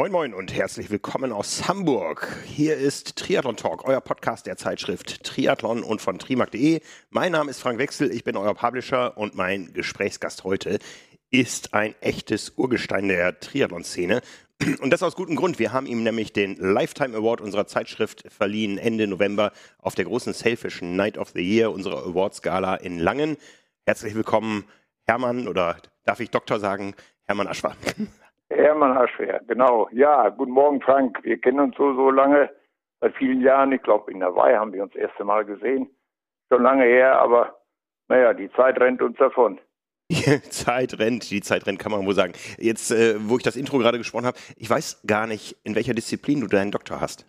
[0.00, 2.26] Moin Moin und herzlich willkommen aus Hamburg.
[2.46, 6.80] Hier ist Triathlon Talk, euer Podcast der Zeitschrift Triathlon und von trimark.de.
[7.10, 10.78] Mein Name ist Frank Wechsel, ich bin euer Publisher und mein Gesprächsgast heute
[11.30, 14.22] ist ein echtes Urgestein der Triathlon-Szene.
[14.80, 15.58] Und das aus gutem Grund.
[15.58, 20.32] Wir haben ihm nämlich den Lifetime Award unserer Zeitschrift verliehen Ende November auf der großen
[20.32, 23.36] Selfish Night of the Year unserer Awards-Gala in Langen.
[23.84, 24.64] Herzlich willkommen,
[25.04, 25.76] Hermann, oder
[26.06, 26.94] darf ich Doktor sagen,
[27.26, 27.76] Hermann Aschwer.
[28.50, 29.88] Hermann Aschwer, genau.
[29.92, 31.18] Ja, guten Morgen, Frank.
[31.22, 32.50] Wir kennen uns so, so lange,
[33.00, 33.72] seit vielen Jahren.
[33.72, 35.88] Ich glaube, in Hawaii haben wir uns das erste Mal gesehen.
[36.52, 37.60] Schon lange her, aber
[38.08, 39.60] naja, die Zeit rennt uns davon.
[40.10, 40.16] Die
[40.50, 42.32] Zeit rennt, die Zeit rennt, kann man wohl sagen.
[42.58, 45.94] Jetzt, äh, wo ich das Intro gerade gesprochen habe, ich weiß gar nicht, in welcher
[45.94, 47.26] Disziplin du deinen Doktor hast.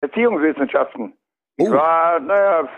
[0.00, 1.12] Erziehungswissenschaften.
[1.56, 1.66] Oh.
[1.66, 2.68] Ich war, naja,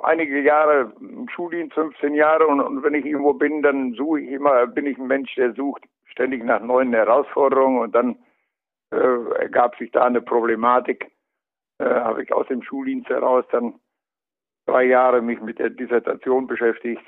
[0.00, 4.30] einige Jahre im Schuldienst, 15 Jahre, und, und wenn ich irgendwo bin, dann suche ich
[4.30, 5.82] immer, bin ich ein Mensch, der sucht
[6.18, 8.16] ständig nach neuen Herausforderungen und dann
[8.90, 11.12] äh, ergab sich da eine Problematik.
[11.78, 13.78] Äh, Habe ich aus dem Schuldienst heraus dann
[14.66, 17.02] drei Jahre mich mit der Dissertation beschäftigt.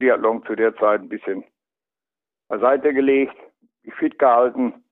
[0.00, 1.44] Triathlon zu der Zeit ein bisschen
[2.48, 3.36] beiseite gelegt,
[3.82, 4.82] mich fit gehalten.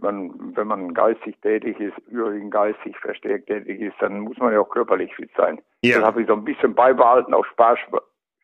[0.00, 4.60] Man, wenn man geistig tätig ist, überwiegend geistig verstärkt tätig ist, dann muss man ja
[4.60, 5.60] auch körperlich fit sein.
[5.82, 5.96] Ja.
[5.96, 7.76] Das habe ich so ein bisschen beibehalten auf Spar,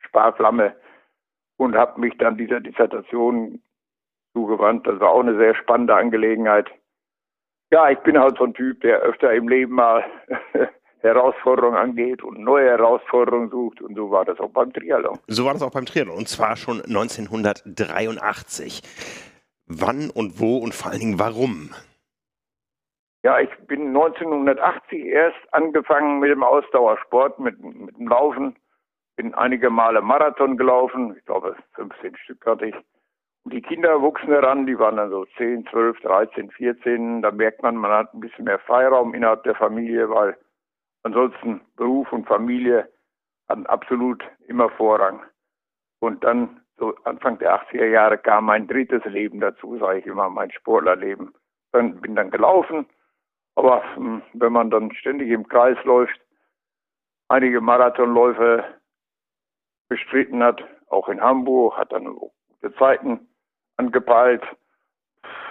[0.00, 0.74] Sparflamme
[1.56, 3.62] und habe mich dann dieser Dissertation
[4.36, 4.86] zugewandt.
[4.86, 6.70] Das war auch eine sehr spannende Angelegenheit.
[7.70, 10.04] Ja, ich bin halt so ein Typ, der öfter im Leben mal
[11.00, 13.80] Herausforderungen angeht und neue Herausforderungen sucht.
[13.80, 15.18] Und so war das auch beim Triathlon.
[15.26, 16.18] So war das auch beim Triathlon.
[16.18, 18.82] Und zwar schon 1983.
[19.68, 21.70] Wann und wo und vor allen Dingen warum?
[23.24, 28.54] Ja, ich bin 1980 erst angefangen mit dem Ausdauersport, mit, mit dem Laufen.
[29.16, 31.16] Bin einige Male Marathon gelaufen.
[31.18, 32.74] Ich glaube, 15 Stück hatte ich.
[33.52, 37.22] Die Kinder wuchsen heran, die waren dann so 10, 12, 13, 14.
[37.22, 40.36] Da merkt man, man hat ein bisschen mehr Freiraum innerhalb der Familie, weil
[41.04, 42.90] ansonsten Beruf und Familie
[43.48, 45.22] hatten absolut immer Vorrang.
[46.00, 50.28] Und dann, so Anfang der 80er Jahre, kam mein drittes Leben dazu, sage ich immer,
[50.28, 51.32] mein Sportlerleben.
[51.70, 52.84] Dann bin dann gelaufen,
[53.54, 56.20] aber hm, wenn man dann ständig im Kreis läuft,
[57.28, 58.64] einige Marathonläufe
[59.88, 63.28] bestritten hat, auch in Hamburg, hat dann gute Zeiten
[63.76, 64.42] angepeilt.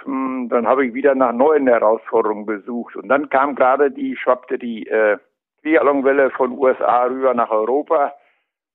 [0.04, 2.96] Hm, dann habe ich wieder nach neuen Herausforderungen gesucht.
[2.96, 5.18] Und dann kam gerade die, schwappte die äh,
[5.62, 8.14] Triathlonwelle von USA rüber nach Europa.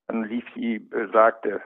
[0.07, 1.61] Dann lief die besagte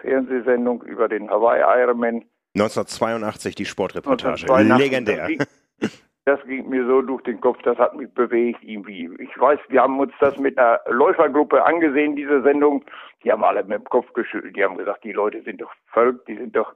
[0.00, 2.24] Fernsehsendung über den Hawaii Ironman.
[2.54, 4.42] 1982 die Sportreportage.
[4.42, 5.16] 1982, Legendär.
[5.16, 5.90] Das ging,
[6.24, 9.10] das ging mir so durch den Kopf, das hat mich bewegt irgendwie.
[9.18, 12.84] Ich weiß, wir haben uns das mit einer Läufergruppe angesehen, diese Sendung.
[13.24, 14.56] Die haben alle mit dem Kopf geschüttelt.
[14.56, 16.74] Die haben gesagt, die Leute sind doch verrückt, die sind doch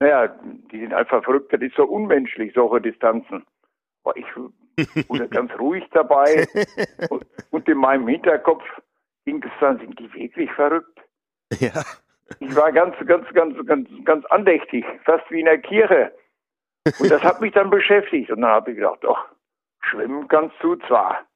[0.00, 0.28] naja,
[0.70, 3.44] die sind einfach verrückt, das ist so unmenschlich, solche Distanzen.
[4.04, 4.26] Aber ich
[5.08, 6.46] wurde ganz ruhig dabei
[7.10, 8.62] und, und, in meinem Hinterkopf
[9.24, 11.00] ging es dann, sind die wirklich verrückt?
[11.58, 11.82] Ja.
[12.40, 16.12] Ich war ganz, ganz, ganz, ganz, ganz andächtig, fast wie in der Kirche.
[16.98, 18.30] Und das hat mich dann beschäftigt.
[18.30, 19.18] Und dann habe ich gedacht, doch,
[19.80, 21.26] schwimmen kannst du zwar,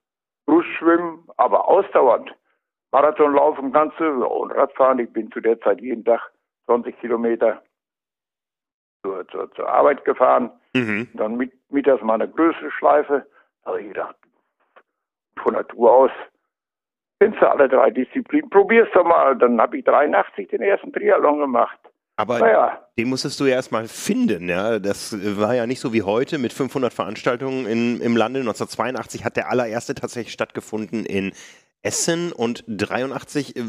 [0.47, 2.35] Brustschwimmen, aber ausdauernd.
[2.93, 4.99] Marathon laufen kannst du und Radfahren.
[4.99, 6.21] Ich bin zu der Zeit jeden Tag
[6.67, 7.63] 20 Kilometer
[9.03, 10.51] zur, zur, zur Arbeit gefahren.
[10.75, 11.09] Mhm.
[11.15, 13.27] Dann mit, mittags mal eine größere Schleife.
[13.65, 14.17] Da habe ich gedacht,
[15.43, 16.11] von Natur aus
[17.21, 18.51] kennst du alle drei Disziplinen.
[18.51, 19.37] Probier's doch mal.
[19.37, 21.79] Dann habe ich 83 den ersten Triathlon gemacht.
[22.17, 22.79] Aber naja.
[22.99, 24.79] den musstest du ja erstmal finden, ja.
[24.79, 28.41] Das war ja nicht so wie heute mit 500 Veranstaltungen in, im Lande.
[28.41, 31.33] 1982 hat der allererste tatsächlich stattgefunden in
[31.83, 33.57] Essen und 83.
[33.57, 33.61] Äh,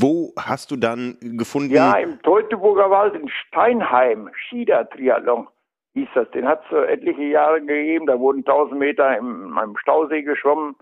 [0.00, 1.74] wo hast du dann gefunden?
[1.74, 5.48] Ja, im Teutoburger Wald in Steinheim, Schieder-Triathlon
[5.94, 6.30] hieß das.
[6.30, 8.06] Den hat es äh, etliche Jahre gegeben.
[8.06, 10.76] Da wurden 1000 Meter in meinem Stausee geschwommen.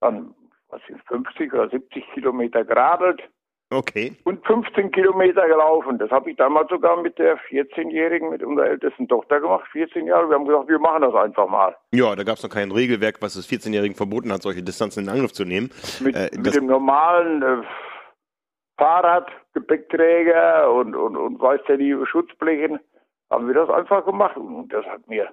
[0.00, 0.34] Dann,
[0.68, 3.22] was sind 50 oder 70 Kilometer geradelt.
[3.70, 4.16] Okay.
[4.24, 5.98] Und 15 Kilometer gelaufen.
[5.98, 9.68] Das habe ich damals sogar mit der 14-Jährigen, mit unserer ältesten Tochter gemacht.
[9.72, 10.28] 14 Jahre.
[10.30, 11.76] Wir haben gesagt, wir machen das einfach mal.
[11.92, 15.10] Ja, da gab es noch kein Regelwerk, was es 14-Jährigen verboten hat, solche Distanzen in
[15.10, 15.70] Angriff zu nehmen.
[16.00, 17.66] Mit, äh, mit dem normalen äh,
[18.78, 22.80] Fahrrad, Gepäckträger und, und, und weiß der liebe Schutzblechen
[23.28, 24.38] haben wir das einfach gemacht.
[24.38, 25.28] Und das hat mir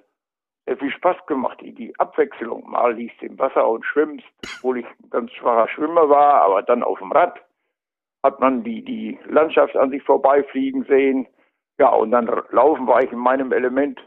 [0.66, 1.58] sehr viel Spaß gemacht.
[1.62, 2.68] Die, die Abwechslung.
[2.68, 4.26] Mal liegst du im Wasser und schwimmst,
[4.58, 7.40] obwohl ich ein ganz schwacher Schwimmer war, aber dann auf dem Rad
[8.26, 11.26] hat man die, die Landschaft an sich vorbeifliegen sehen.
[11.78, 14.00] Ja, und dann laufen war ich in meinem Element.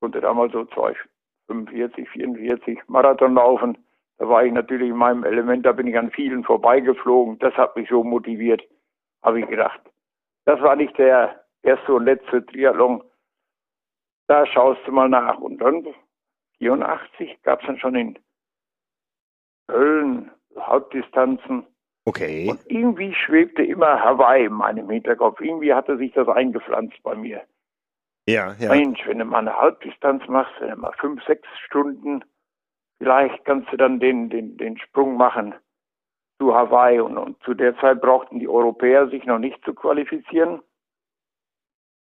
[0.00, 3.78] Konnte damals so 245, 44 Marathon laufen.
[4.18, 7.38] Da war ich natürlich in meinem Element, da bin ich an vielen vorbeigeflogen.
[7.40, 8.62] Das hat mich so motiviert,
[9.22, 9.80] habe ich gedacht.
[10.44, 13.02] Das war nicht der erste und letzte Triathlon.
[14.28, 15.38] Da schaust du mal nach.
[15.38, 15.86] Und dann
[16.58, 18.18] 84 gab es dann schon in
[19.68, 21.66] Köln Hauptdistanzen.
[22.04, 22.48] Okay.
[22.50, 25.40] Und irgendwie schwebte immer Hawaii in meinem Hinterkopf.
[25.40, 27.42] Irgendwie hatte sich das eingepflanzt bei mir.
[28.28, 28.70] Ja, ja.
[28.70, 32.24] Mensch, wenn du mal eine Halbdistanz machst, wenn du mal fünf, sechs Stunden,
[32.98, 35.54] vielleicht kannst du dann den, den, den Sprung machen
[36.38, 37.00] zu Hawaii.
[37.00, 40.60] Und, und zu der Zeit brauchten die Europäer sich noch nicht zu qualifizieren.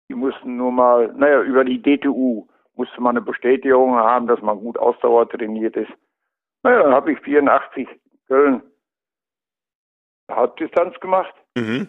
[0.09, 4.59] Die mussten nur mal, naja, über die DTU musste man eine Bestätigung haben, dass man
[4.59, 5.93] gut Ausdauer trainiert ist.
[6.63, 7.87] Naja, dann habe ich 84
[8.27, 8.63] Köln
[10.35, 11.35] Halbdistanz gemacht.
[11.57, 11.89] Mhm.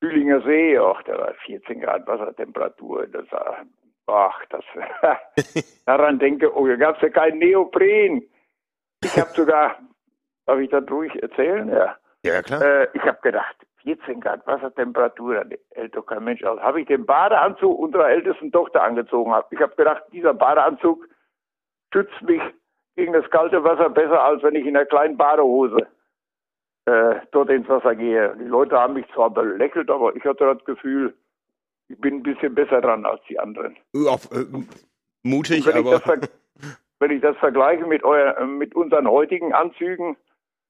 [0.00, 3.06] Fühlinger See, ach, da war 14 Grad Wassertemperatur.
[3.06, 3.64] Das war,
[4.06, 4.64] ach, das,
[5.86, 8.22] daran denke, oh, da gab es ja kein Neopren.
[9.04, 9.78] Ich habe sogar,
[10.46, 11.68] darf ich das ruhig erzählen?
[11.68, 11.96] Ja.
[12.24, 12.62] Ja, klar.
[12.62, 16.60] Äh, ich habe gedacht, 14 Grad Wassertemperatur, da hält doch kein Mensch aus.
[16.60, 19.34] Habe ich den Badeanzug unserer ältesten Tochter angezogen.
[19.50, 21.06] Ich habe gedacht, dieser Badeanzug
[21.92, 22.42] schützt mich
[22.94, 25.86] gegen das kalte Wasser besser, als wenn ich in einer kleinen Badehose
[26.86, 28.36] äh, dort ins Wasser gehe.
[28.38, 31.14] Die Leute haben mich zwar belächelt, aber ich hatte das Gefühl,
[31.88, 33.76] ich bin ein bisschen besser dran als die anderen.
[34.08, 34.44] Auf, äh,
[35.22, 35.96] mutig, wenn aber.
[35.96, 36.30] Ich das
[37.00, 40.16] wenn ich das vergleiche mit, euer, mit unseren heutigen Anzügen,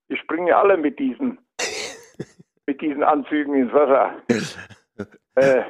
[0.08, 1.38] die springen ja alle mit diesen,
[2.66, 4.14] mit diesen Anzügen ins Wasser.
[5.34, 5.62] äh,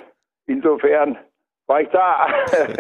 [0.47, 1.19] insofern
[1.67, 2.29] war ich da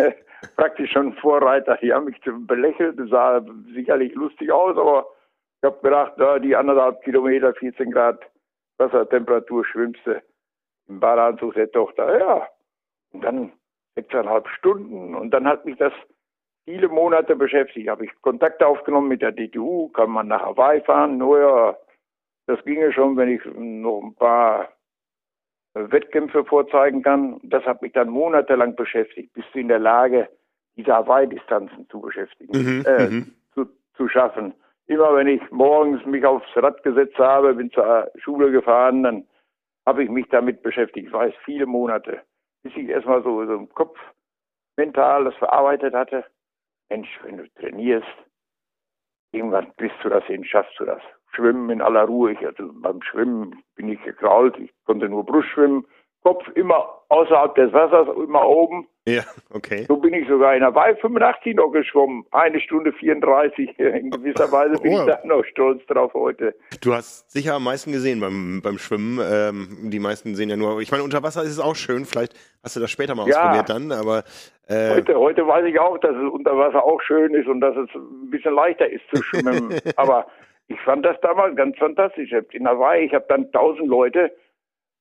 [0.56, 1.76] praktisch schon Vorreiter.
[1.82, 3.44] Die haben mich belächelt, das sah
[3.74, 5.06] sicherlich lustig aus, aber
[5.62, 8.18] ich habe gedacht, da die anderthalb Kilometer, 14 Grad
[8.78, 10.20] Wassertemperatur schwimmst du
[10.88, 12.18] im Badeanzug der Tochter.
[12.18, 12.48] Ja,
[13.12, 13.52] und dann
[13.94, 15.92] sechseinhalb Stunden und dann hat mich das
[16.64, 17.88] viele Monate beschäftigt.
[17.88, 21.18] Habe ich Kontakte aufgenommen mit der DTU, kann man nach Hawaii fahren.
[21.18, 21.76] Nur ja,
[22.46, 24.68] das ginge schon, wenn ich noch ein paar
[25.74, 27.38] Wettkämpfe vorzeigen kann.
[27.44, 30.28] Das hat mich dann monatelang beschäftigt, bis in der Lage,
[30.76, 33.34] diese Hawaii-Distanzen zu beschäftigen, Mhm, äh, mhm.
[33.54, 34.54] zu, zu schaffen.
[34.86, 39.26] Immer wenn ich morgens mich aufs Rad gesetzt habe, bin zur Schule gefahren, dann
[39.86, 41.06] habe ich mich damit beschäftigt.
[41.08, 42.22] Ich weiß, viele Monate,
[42.62, 43.98] bis ich erstmal so, so im Kopf
[44.76, 46.24] mental das verarbeitet hatte.
[46.90, 48.06] Mensch, wenn du trainierst,
[49.32, 51.02] irgendwann kriegst du das hin, schaffst du das.
[51.34, 52.32] Schwimmen in aller Ruhe.
[52.32, 55.86] Ich, also beim Schwimmen bin ich gekrault, ich konnte nur Brust schwimmen,
[56.22, 58.86] Kopf immer außerhalb des Wassers, immer oben.
[59.08, 59.22] Ja,
[59.52, 59.84] okay.
[59.88, 62.24] So bin ich sogar in Hawaii 85 noch geschwommen.
[62.30, 63.76] Eine Stunde 34.
[63.78, 65.00] In gewisser Weise bin Oh.
[65.00, 66.54] ich da noch stolz drauf heute.
[66.80, 69.18] Du hast sicher am meisten gesehen beim, beim Schwimmen.
[69.20, 70.80] Ähm, die meisten sehen ja nur.
[70.80, 72.04] Ich meine, unter Wasser ist es auch schön.
[72.04, 73.38] Vielleicht hast du das später mal Ja.
[73.40, 74.22] ausprobiert dann, aber.
[74.68, 77.76] Äh, Heute, heute weiß ich auch, dass es unter Wasser auch schön ist und dass
[77.76, 79.74] es ein bisschen leichter ist zu schwimmen.
[79.96, 80.26] Aber
[80.68, 82.30] ich fand das damals ganz fantastisch.
[82.52, 84.30] In Hawaii, ich habe dann tausend Leute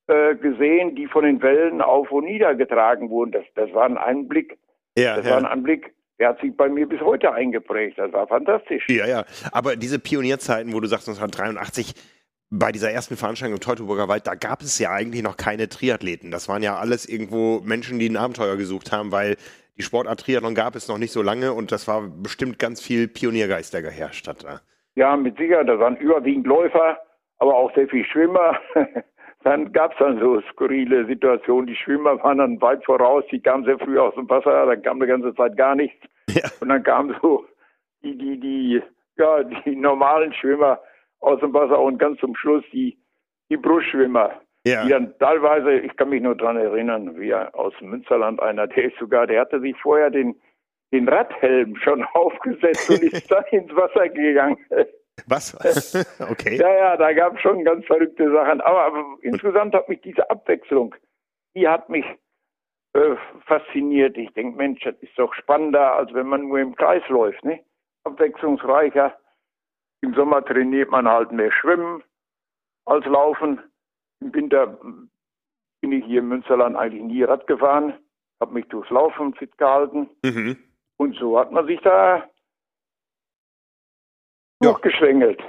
[0.08, 3.32] äh, gesehen, die von den Wellen auf und nieder getragen wurden.
[3.32, 4.58] Das, das war ein Anblick,
[4.98, 5.50] ja, das war ein ja.
[5.50, 7.98] Anblick, der hat sich bei mir bis heute eingeprägt.
[7.98, 8.88] Das war fantastisch.
[8.90, 9.26] ja, ja.
[9.52, 11.94] Aber diese Pionierzeiten, wo du sagst, 1983,
[12.52, 16.32] bei dieser ersten Veranstaltung im Teutoburger Wald, da gab es ja eigentlich noch keine Triathleten.
[16.32, 19.38] Das waren ja alles irgendwo Menschen, die ein Abenteuer gesucht haben, weil
[19.78, 23.08] die Sportart Triathlon gab es noch nicht so lange und das war bestimmt ganz viel
[23.08, 24.60] Pioniergeist, der geherrscht hat da.
[24.96, 27.00] Ja, mit Sicherheit, da waren überwiegend Läufer,
[27.40, 28.60] aber auch sehr viel Schwimmer.
[29.44, 31.68] dann gab es dann so skurrile Situationen.
[31.68, 35.00] Die Schwimmer waren dann weit voraus, die kamen sehr früh aus dem Wasser, dann kam
[35.00, 35.98] die ganze Zeit gar nichts.
[36.30, 36.50] Ja.
[36.60, 37.46] Und dann kamen so
[38.04, 38.82] die, die, die,
[39.18, 40.80] ja, die normalen Schwimmer
[41.20, 42.98] aus dem Wasser und ganz zum Schluss die,
[43.50, 44.32] die Brustschwimmer.
[44.64, 44.84] Ja.
[44.84, 48.98] Die dann teilweise, ich kann mich nur dran erinnern, wie aus Münsterland einer, der ist
[49.00, 50.36] sogar, der hatte sich vorher den,
[50.92, 54.58] den Radhelm schon aufgesetzt und ist dann ins Wasser gegangen.
[55.28, 55.56] Was?
[56.32, 56.58] okay.
[56.58, 58.62] Ja, ja, da gab es schon ganz verrückte Sachen.
[58.62, 60.96] Aber, aber insgesamt hat mich diese Abwechslung,
[61.56, 62.06] die hat mich
[62.94, 64.18] äh, fasziniert.
[64.18, 67.44] Ich denke, Mensch, das ist doch spannender, als wenn man nur im Kreis läuft.
[67.44, 67.64] Ne?
[68.04, 69.18] Abwechslungsreicher.
[70.02, 72.04] Im Sommer trainiert man halt mehr Schwimmen
[72.86, 73.60] als Laufen.
[74.20, 74.78] Im Winter
[75.82, 77.94] bin ich hier im Münsterland eigentlich nie Rad gefahren,
[78.40, 80.10] habe mich durchs Laufen fit gehalten.
[80.24, 80.58] Mhm.
[80.98, 82.24] Und so hat man sich da
[84.62, 84.72] Ja.
[84.72, 85.42] durchgeschwängelt.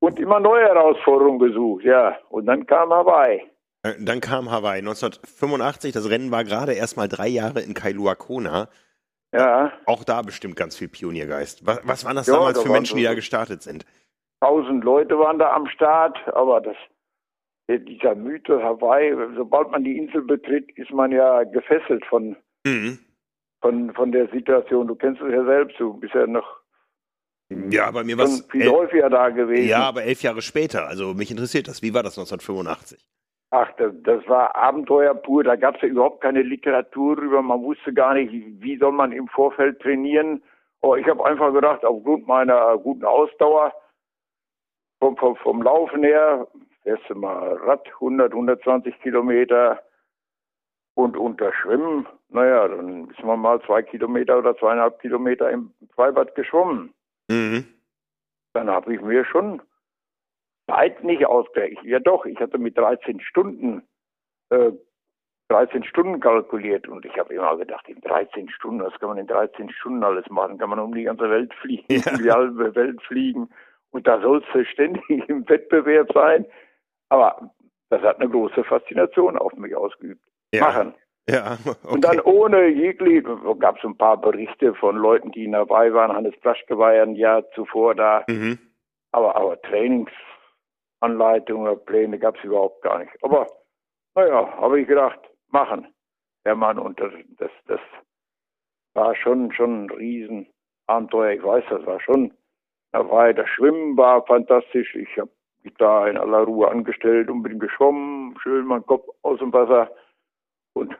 [0.00, 2.16] Und immer neue Herausforderungen gesucht, ja.
[2.30, 3.42] Und dann kam Hawaii.
[3.82, 5.92] Äh, Dann kam Hawaii 1985.
[5.92, 8.68] Das Rennen war gerade erst mal drei Jahre in Kailua Kona.
[9.32, 11.64] Ja, Auch da bestimmt ganz viel Pioniergeist.
[11.66, 13.86] Was, was waren das Ja, damals da für Menschen, die da gestartet sind?
[14.42, 16.76] tausend Leute waren da am Start, aber das,
[17.70, 22.36] dieser Mythos Hawaii, sobald man die Insel betritt, ist man ja gefesselt von,
[22.66, 22.98] Mhm.
[23.62, 24.88] von, von der Situation.
[24.88, 26.59] Du kennst es ja selbst, du bist ja noch
[27.50, 29.68] Ja, bei mir war es viel häufiger da gewesen.
[29.68, 30.86] Ja, aber elf Jahre später.
[30.86, 31.82] Also mich interessiert das.
[31.82, 33.04] Wie war das 1985?
[33.50, 35.42] Ach, das, das war Abenteuer pur.
[35.42, 37.42] Da gab es ja überhaupt keine Literatur drüber.
[37.42, 40.42] Man wusste gar nicht, wie soll man im Vorfeld trainieren.
[40.80, 43.74] Aber ich habe einfach gedacht, aufgrund meiner guten Ausdauer,
[45.00, 46.46] vom, vom, vom Laufen her,
[46.84, 49.82] erste Mal Rad, 100, 120 Kilometer
[50.94, 56.34] und unter Schwimmen, naja, dann ist man mal zwei Kilometer oder zweieinhalb Kilometer im Freibad
[56.34, 56.94] geschwommen.
[57.30, 57.64] Mhm.
[58.52, 59.62] Dann habe ich mir schon
[60.68, 61.84] Zeit nicht ausgerechnet.
[61.84, 63.82] Ja doch, ich hatte mit 13 Stunden
[64.50, 64.72] äh,
[65.48, 69.26] 13 Stunden kalkuliert und ich habe immer gedacht, in 13 Stunden, was kann man in
[69.26, 70.58] 13 Stunden alles machen?
[70.58, 72.12] Kann man um die ganze Welt fliegen, ja.
[72.12, 73.48] um die halbe Welt fliegen
[73.90, 76.46] und da sollst du ständig im Wettbewerb sein.
[77.08, 77.50] Aber
[77.88, 80.24] das hat eine große Faszination auf mich ausgeübt.
[80.54, 80.66] Ja.
[80.66, 80.94] Machen.
[81.30, 81.94] Ja, okay.
[81.94, 83.22] Und dann ohne jegliche,
[83.58, 86.12] gab es ein paar Berichte von Leuten, die dabei waren.
[86.12, 88.24] Hannes Plaschke war ja ein Jahr zuvor da.
[88.28, 88.58] Mhm.
[89.12, 93.12] Aber, aber Trainingsanleitungen, Pläne gab es überhaupt gar nicht.
[93.22, 93.46] Aber
[94.14, 95.86] naja, habe ich gedacht, machen.
[96.44, 97.80] Der Mann und das, das, das
[98.94, 101.32] war schon, schon ein Riesenabenteuer.
[101.32, 102.32] Ich weiß, das war schon,
[102.92, 104.94] da war das Schwimmen war fantastisch.
[104.94, 105.30] Ich habe
[105.62, 109.90] mich da in aller Ruhe angestellt und bin geschwommen, schön mein Kopf aus dem Wasser
[110.72, 110.96] und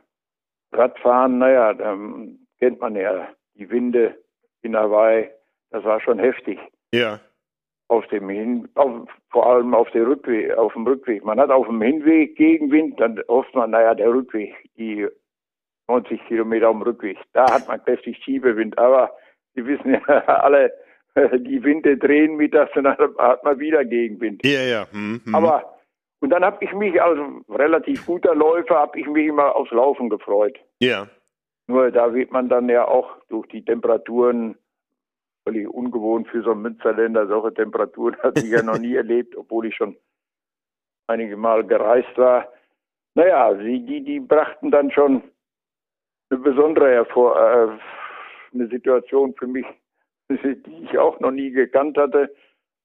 [0.73, 4.17] Radfahren, naja, dann kennt man ja die Winde
[4.63, 5.29] in Hawaii,
[5.71, 6.59] das war schon heftig.
[6.93, 7.21] Ja.
[7.89, 11.25] Auf dem Hin, auf, vor allem auf, der Rückweg, auf dem Rückweg.
[11.25, 15.09] Man hat auf dem Hinweg Gegenwind, dann hofft man, naja, der Rückweg, die
[15.89, 19.11] 90 Kilometer auf dem Rückweg, da hat man kräftig Schiebewind, aber
[19.55, 20.73] Sie wissen ja alle,
[21.17, 24.45] die Winde drehen mittags und dann hat man wieder Gegenwind.
[24.45, 24.87] Ja, ja.
[24.93, 25.35] Hm, hm.
[25.35, 25.80] Aber
[26.21, 30.09] und dann habe ich mich als relativ guter Läufer, habe ich mich immer aufs Laufen
[30.11, 30.59] gefreut.
[30.81, 31.09] Ja.
[31.67, 34.57] Nur da wird man dann ja auch durch die Temperaturen
[35.45, 37.27] völlig ungewohnt für so einen Münsterländer.
[37.27, 39.97] Solche Temperaturen hatte ich ja noch nie erlebt, obwohl ich schon
[41.07, 42.49] einige Mal gereist war.
[43.15, 45.23] Naja, die, die, die brachten dann schon
[46.31, 47.79] eine besondere hervor, äh,
[48.55, 49.67] eine Situation für mich,
[50.29, 52.33] die ich auch noch nie gekannt hatte.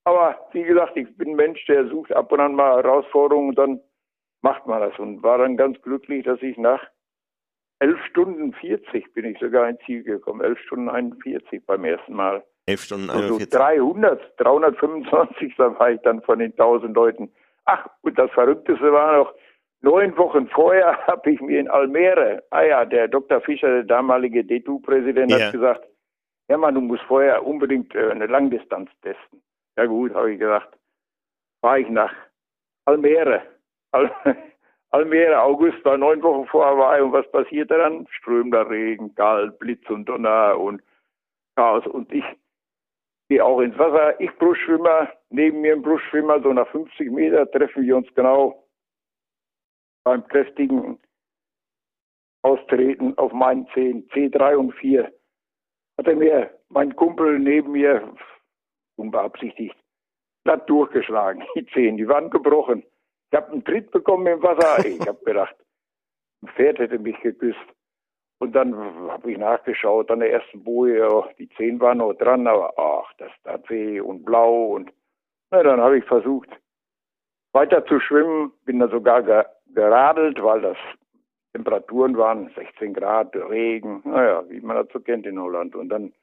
[0.06, 3.58] Aber wie gesagt, ich bin ein Mensch, der sucht ab und an mal Herausforderungen und
[3.58, 3.82] dann
[4.42, 4.98] macht man das.
[5.00, 6.82] Und war dann ganz glücklich, dass ich nach
[7.80, 10.42] elf Stunden 40 bin ich sogar ins Ziel gekommen.
[10.42, 12.44] Elf Stunden 41 beim ersten Mal.
[12.68, 13.54] Elf Stunden 41.
[13.54, 17.32] Also 300, 325 da war ich dann von den 1000 Leuten.
[17.66, 19.34] Ach, und das Verrückteste war noch,
[19.82, 23.42] neun Wochen vorher habe ich mir in Almere, ah ja, der Dr.
[23.42, 25.46] Fischer, der damalige DTU-Präsident, yeah.
[25.46, 25.88] hat gesagt,
[26.48, 29.42] ja man, du musst vorher unbedingt äh, eine Langdistanz testen.
[29.78, 30.70] Ja gut, habe ich gedacht,
[31.62, 32.14] fahre ich nach
[32.86, 33.42] Almere.
[33.92, 34.12] Al
[34.92, 38.08] Almere, August war neun Wochen vor Hawaii und was passierte dann?
[38.12, 40.82] Strömender Regen, kalt, Blitz und Donner und
[41.58, 41.86] Chaos.
[41.88, 42.24] Und ich
[43.28, 44.20] gehe auch ins Wasser.
[44.22, 48.64] Ich Brustschwimmer, neben mir ein Brustschwimmer, so nach 50 Meter treffen wir uns genau
[50.06, 50.98] beim kräftigen
[52.44, 55.12] Austreten auf meinen Zehen, C3 und 4.
[55.98, 58.14] Hat er mir, mein Kumpel neben mir,
[58.96, 59.76] unbeabsichtigt,
[60.44, 61.44] glatt durchgeschlagen.
[61.56, 62.84] Die Zehen, die waren gebrochen.
[63.32, 64.86] Ich habe einen Tritt bekommen im Wasser.
[64.86, 65.56] Ich habe gedacht,
[66.42, 67.60] ein Pferd hätte mich geküsst.
[68.40, 68.76] Und dann
[69.10, 73.32] habe ich nachgeschaut an der ersten Boje, die Zehen waren noch dran, aber ach, das
[73.44, 74.76] tat weh und blau.
[74.76, 74.92] Und
[75.52, 76.50] na, dann habe ich versucht,
[77.54, 79.24] weiter zu schwimmen, bin dann sogar
[79.74, 80.78] geradelt, weil das
[81.54, 85.74] Temperaturen waren 16 Grad, Regen, naja, wie man das so kennt in Holland.
[85.74, 86.14] Und dann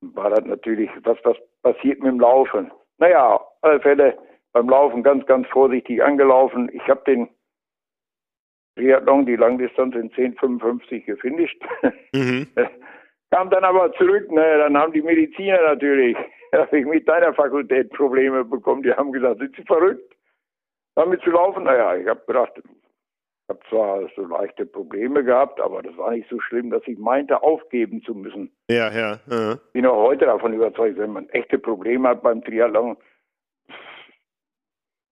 [0.00, 2.70] war das natürlich, was, was passiert mit dem Laufen?
[2.98, 4.18] Naja, alle Fälle
[4.52, 6.70] beim Laufen ganz, ganz vorsichtig angelaufen.
[6.72, 7.28] Ich habe den
[8.76, 11.62] Triathlon, die Langdistanz in 10,55 gefinisht.
[12.14, 12.46] Mhm.
[13.30, 16.16] Kam dann aber zurück, ne, dann haben die Mediziner natürlich,
[16.52, 18.82] habe ich mit deiner Fakultät Probleme bekommen.
[18.82, 20.16] Die haben gesagt, sind Sie verrückt,
[20.94, 21.64] damit zu laufen?
[21.64, 22.52] Naja, ich habe gedacht,
[23.48, 27.42] habe zwar so leichte Probleme gehabt, aber das war nicht so schlimm, dass ich meinte,
[27.42, 28.52] aufgeben zu müssen.
[28.70, 29.18] Ja, ja.
[29.30, 29.58] ja.
[29.72, 32.96] Bin auch heute davon überzeugt, wenn man echte Probleme hat beim Triathlon,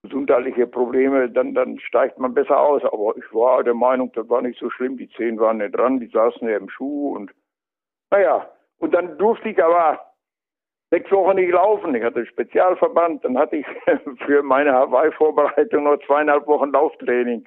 [0.02, 2.82] gesundheitliche Probleme, dann, dann steigt man besser aus.
[2.84, 4.96] Aber ich war der Meinung, das war nicht so schlimm.
[4.98, 7.32] Die Zehen waren nicht dran, die saßen ja im Schuh und
[8.10, 8.48] naja.
[8.78, 10.00] Und dann durfte ich aber
[10.90, 11.94] sechs Wochen nicht laufen.
[11.94, 13.66] Ich hatte einen Spezialverband, dann hatte ich
[14.26, 17.46] für meine Hawaii-Vorbereitung noch zweieinhalb Wochen Lauftraining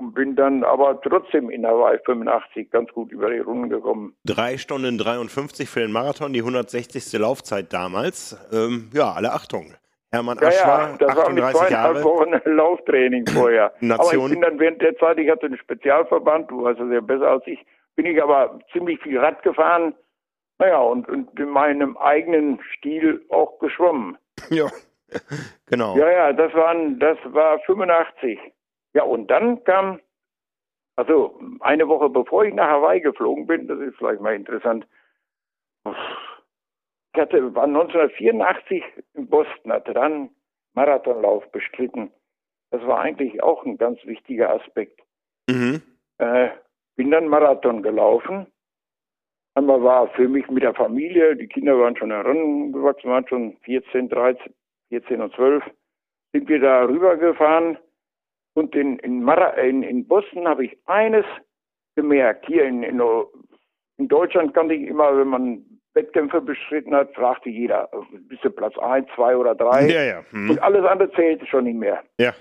[0.00, 4.16] und bin dann aber trotzdem in Hawaii 85 ganz gut über die Runden gekommen.
[4.24, 7.12] Drei Stunden 53 für den Marathon, die 160.
[7.20, 8.36] Laufzeit damals.
[8.52, 9.74] Ähm, ja, alle Achtung.
[10.12, 12.02] Hermann Aschwa, ja, das 38 war Jahre.
[12.02, 13.72] Wochen Lauftraining vorher.
[13.80, 14.08] Nation.
[14.18, 17.00] Aber ich bin dann während der Zeit, ich hatte einen Spezialverband, du weißt das ja
[17.00, 17.64] besser als ich,
[17.94, 19.94] bin ich aber ziemlich viel Rad gefahren.
[20.58, 24.18] Naja, und, und in meinem eigenen Stil auch geschwommen.
[24.50, 24.68] Ja,
[25.66, 25.96] genau.
[25.96, 28.38] Ja, ja, das waren, das war 85.
[28.92, 30.00] Ja, und dann kam,
[30.96, 34.86] also eine Woche bevor ich nach Hawaii geflogen bin, das ist vielleicht mal interessant,
[35.84, 38.82] ich hatte, war 1984
[39.14, 40.30] in Boston, hatte dann
[40.74, 42.10] Marathonlauf bestritten.
[42.70, 45.00] Das war eigentlich auch ein ganz wichtiger Aspekt.
[45.48, 45.82] Mhm.
[46.18, 46.50] Äh,
[46.96, 48.46] bin dann Marathon gelaufen.
[49.54, 54.08] Einmal war für mich mit der Familie, die Kinder waren schon herangewachsen, waren schon 14,
[54.08, 54.54] 13,
[54.90, 55.64] 14 und 12,
[56.32, 57.76] sind wir da rübergefahren.
[58.54, 61.24] Und in, in, Mara, in, in Boston habe ich eines
[61.96, 62.46] gemerkt.
[62.46, 63.00] Hier in, in,
[63.98, 65.64] in Deutschland kannte ich immer, wenn man
[65.94, 67.88] Wettkämpfe bestritten hat, fragte jeder,
[68.28, 69.88] bist du Platz 1, 2 oder 3?
[69.88, 70.24] Ja, ja.
[70.30, 70.50] Hm.
[70.50, 72.02] Und alles andere zählte schon nicht mehr.
[72.18, 72.32] Ja.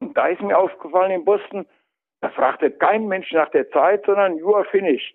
[0.00, 1.66] Und da ist mir aufgefallen in Boston,
[2.20, 5.14] da fragte kein Mensch nach der Zeit, sondern you are finished,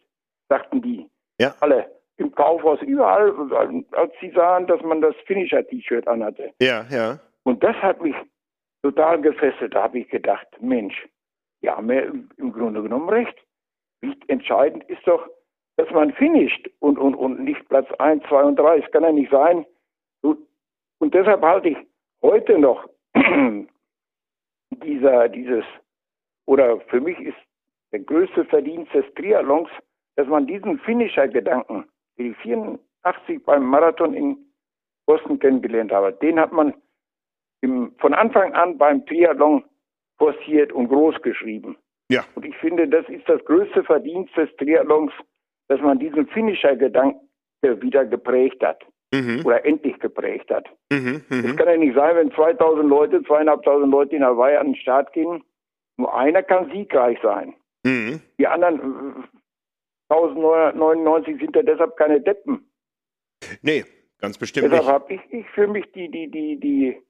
[0.50, 1.10] sagten die.
[1.40, 1.56] Ja.
[1.62, 1.90] Alle.
[2.18, 3.32] Im Kaufhaus, überall,
[3.92, 6.52] als sie sahen, dass man das Finisher-T-Shirt anhatte.
[6.60, 7.20] Ja, ja.
[7.44, 8.16] Und das hat mich
[8.92, 9.76] total gefesselt.
[9.76, 11.08] Da habe ich gedacht, Mensch,
[11.62, 12.02] die haben ja
[12.38, 13.38] im Grunde genommen recht.
[14.28, 15.28] Entscheidend ist doch,
[15.76, 18.80] dass man finisht und, und, und nicht Platz 1, 2 und 3.
[18.80, 19.66] Das kann ja nicht sein.
[20.22, 21.78] Und deshalb halte ich
[22.22, 22.88] heute noch
[24.72, 25.66] dieser, dieses,
[26.46, 27.38] oder für mich ist
[27.92, 29.70] der größte Verdienst des Triathlons,
[30.16, 31.86] dass man diesen Finisher-Gedanken,
[32.18, 34.38] den ich 84 beim Marathon in
[35.06, 36.74] Boston kennengelernt habe, den hat man
[37.62, 39.64] im, von Anfang an beim Triathlon
[40.18, 41.78] forciert und groß geschrieben.
[42.10, 42.24] Ja.
[42.36, 45.12] Und ich finde, das ist das größte Verdienst des Triathlons,
[45.68, 47.20] dass man diesen Finisher-Gedanke
[47.62, 48.84] wieder geprägt hat.
[49.14, 49.46] Mhm.
[49.46, 50.68] Oder endlich geprägt hat.
[50.92, 51.50] Mhm, mh.
[51.50, 55.14] Es kann ja nicht sein, wenn 2000 Leute, zweieinhalbtausend Leute in Hawaii an den Start
[55.14, 55.44] gehen,
[55.98, 57.54] nur einer kann siegreich sein.
[57.84, 58.22] Mhm.
[58.38, 59.26] Die anderen
[60.10, 62.70] 1999 sind ja deshalb keine Deppen.
[63.62, 63.86] Nee,
[64.20, 64.90] ganz bestimmt deshalb nicht.
[64.90, 67.02] Deshalb habe ich, ich für mich die, die, die, die,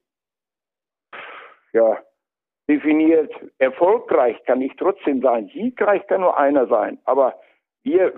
[1.72, 1.98] ja,
[2.68, 5.50] definiert, erfolgreich kann ich trotzdem sein.
[5.52, 6.98] Siegreich kann nur einer sein.
[7.04, 7.34] Aber
[7.82, 8.12] wir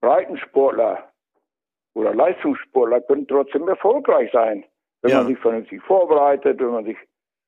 [0.00, 1.10] Breitensportler
[1.94, 4.64] oder Leistungssportler können trotzdem erfolgreich sein,
[5.02, 5.18] wenn ja.
[5.18, 6.96] man sich vernünftig vorbereitet, wenn man sich,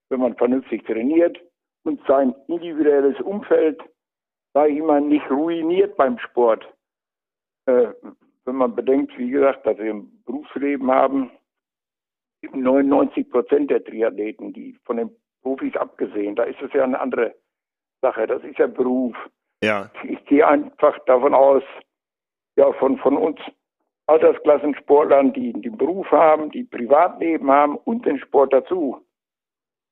[0.09, 1.40] wenn man vernünftig trainiert
[1.85, 3.81] und sein individuelles Umfeld,
[4.53, 6.66] sage ich immer, nicht ruiniert beim Sport.
[7.66, 7.88] Äh,
[8.44, 11.31] wenn man bedenkt, wie gesagt, dass wir ein Berufsleben haben,
[12.42, 15.11] 99 Prozent der Triathleten, die von den
[15.42, 17.35] Profis abgesehen, da ist es ja eine andere
[18.03, 18.26] Sache.
[18.26, 19.16] Das ist ja Beruf.
[19.62, 19.90] Ja.
[20.05, 21.62] Ich gehe einfach davon aus,
[22.57, 23.38] ja, von, von uns
[24.07, 29.05] Altersklassensportlern, die den Beruf haben, die Privatleben haben und den Sport dazu.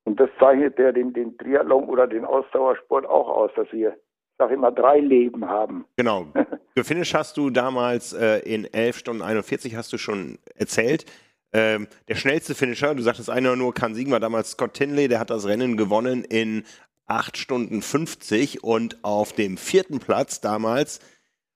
[0.04, 4.38] Und das zeichnet ja den, den Triathlon oder den Ausdauersport auch aus, dass wir, ich
[4.38, 5.84] sage immer, drei Leben haben.
[5.96, 6.26] Genau.
[6.74, 11.04] Gefinisht hast du damals äh, in 11 Stunden 41, hast du schon erzählt.
[11.52, 15.18] Ähm, der schnellste Finisher, du sagtest einer nur kann siegen, war damals Scott Tinley, der
[15.18, 16.64] hat das Rennen gewonnen in
[17.06, 21.00] 8 Stunden 50 und auf dem vierten Platz damals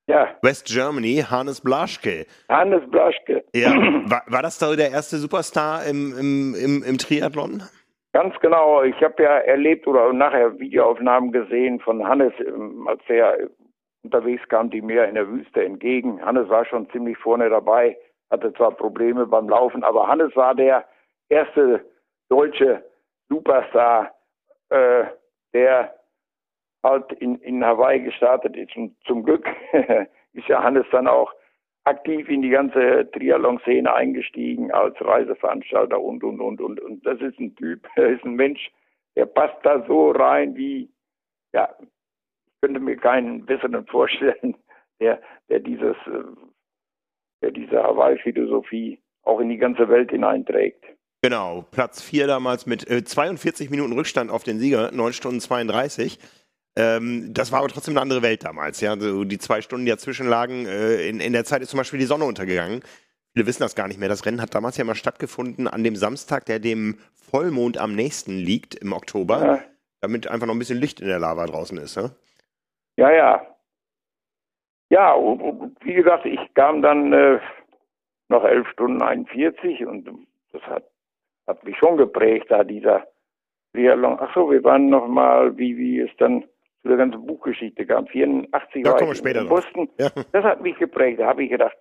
[0.08, 0.28] ja.
[0.42, 2.26] West Germany, Hannes Blaschke.
[2.48, 3.44] Hannes Blaschke.
[3.54, 3.70] Ja.
[4.06, 7.62] War, war das da der erste Superstar im, im, im, im Triathlon?
[8.12, 8.82] Ganz genau.
[8.82, 13.48] Ich habe ja erlebt oder nachher Videoaufnahmen gesehen von Hannes, ähm, als er
[14.02, 16.20] unterwegs kam, die mir in der Wüste entgegen.
[16.22, 17.96] Hannes war schon ziemlich vorne dabei,
[18.32, 20.84] hatte zwar Probleme beim Laufen, aber Hannes war der
[21.28, 21.84] erste
[22.28, 22.82] deutsche
[23.28, 24.10] Superstar,
[24.70, 25.04] äh,
[25.52, 25.94] der
[26.82, 28.74] halt in, in Hawaii gestartet ist.
[28.74, 29.46] Und zum Glück
[30.32, 31.32] ist ja Hannes dann auch
[31.84, 36.80] aktiv in die ganze Triathlon-Szene eingestiegen als Reiseveranstalter und, und, und, und.
[36.80, 38.70] Und das ist ein Typ, ist ein Mensch,
[39.14, 40.90] der passt da so rein wie,
[41.52, 44.56] ja, ich könnte mir keinen besseren vorstellen,
[45.00, 46.24] der, der dieses, äh,
[47.42, 50.84] der diese Hawaii-Philosophie auch in die ganze Welt hineinträgt.
[51.22, 56.18] Genau, Platz 4 damals mit äh, 42 Minuten Rückstand auf den Sieger, 9 Stunden 32.
[56.76, 58.80] Ähm, das war aber trotzdem eine andere Welt damals.
[58.80, 61.78] Ja, also die zwei Stunden, die dazwischen lagen, äh, in, in der Zeit ist zum
[61.78, 62.82] Beispiel die Sonne untergegangen.
[63.34, 64.08] Viele wissen das gar nicht mehr.
[64.08, 68.36] Das Rennen hat damals ja mal stattgefunden an dem Samstag, der dem Vollmond am nächsten
[68.36, 69.60] liegt im Oktober, ja.
[70.00, 71.96] damit einfach noch ein bisschen Licht in der Lava draußen ist.
[71.96, 72.10] Ja,
[73.10, 73.10] ja.
[73.20, 73.51] Ja,
[74.92, 75.16] ja
[75.80, 77.40] wie gesagt, ich kam dann äh,
[78.28, 80.08] nach 11 Stunden 41 und
[80.52, 80.84] das hat,
[81.46, 83.06] hat mich schon geprägt, da dieser
[83.72, 84.20] Triathlon.
[84.20, 86.42] Achso, wir waren noch mal, wie, wie es dann
[86.82, 88.06] zu der ganzen Buchgeschichte kam.
[88.06, 89.88] 84 da war ich in Boston.
[89.98, 90.10] Ja.
[90.32, 91.20] Das hat mich geprägt.
[91.20, 91.76] Da habe ich gedacht,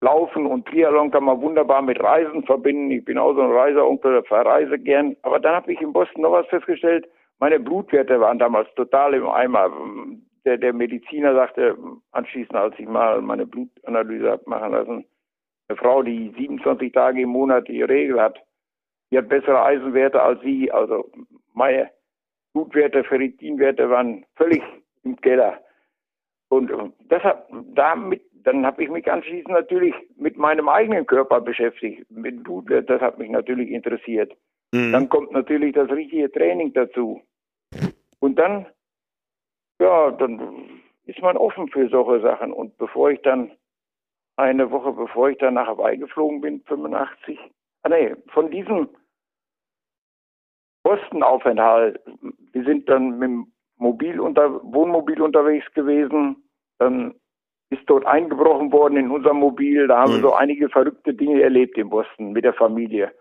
[0.00, 2.90] Laufen und Triathlon kann man wunderbar mit Reisen verbinden.
[2.90, 5.16] Ich bin auch so ein Reiseonkel, verreise gern.
[5.22, 7.08] Aber dann habe ich in Boston noch was festgestellt.
[7.40, 9.70] Meine Blutwerte waren damals total im Eimer.
[10.44, 11.76] Der, der Mediziner sagte
[12.12, 15.04] anschließend, als ich mal meine Blutanalyse habe machen lassen,
[15.68, 18.38] eine Frau, die 27 Tage im Monat die Regel hat,
[19.10, 20.70] die hat bessere Eisenwerte als Sie.
[20.70, 21.10] Also
[21.54, 21.90] meine
[22.52, 24.62] Blutwerte, Ferritinwerte waren völlig
[25.02, 25.60] im Keller.
[26.48, 26.70] Und
[27.10, 32.08] deshalb, damit, dann habe ich mich anschließend natürlich mit meinem eigenen Körper beschäftigt.
[32.10, 34.32] Mit Blutwert, das hat mich natürlich interessiert.
[34.72, 34.92] Mhm.
[34.92, 37.22] Dann kommt natürlich das richtige Training dazu.
[38.20, 38.66] Und dann,
[39.80, 42.52] ja, dann ist man offen für solche Sachen.
[42.52, 43.50] Und bevor ich dann,
[44.36, 47.38] eine Woche bevor ich dann nach Hawaii geflogen bin, 85,
[47.82, 48.88] ah nee, von diesem
[50.82, 52.00] Postenaufenthalt,
[52.52, 56.36] wir sind dann mit dem Mobil unter, Wohnmobil unterwegs gewesen,
[56.78, 57.14] dann
[57.70, 60.16] ist dort eingebrochen worden in unserem Mobil, da haben mhm.
[60.16, 63.12] wir so einige verrückte Dinge erlebt in Boston mit der Familie.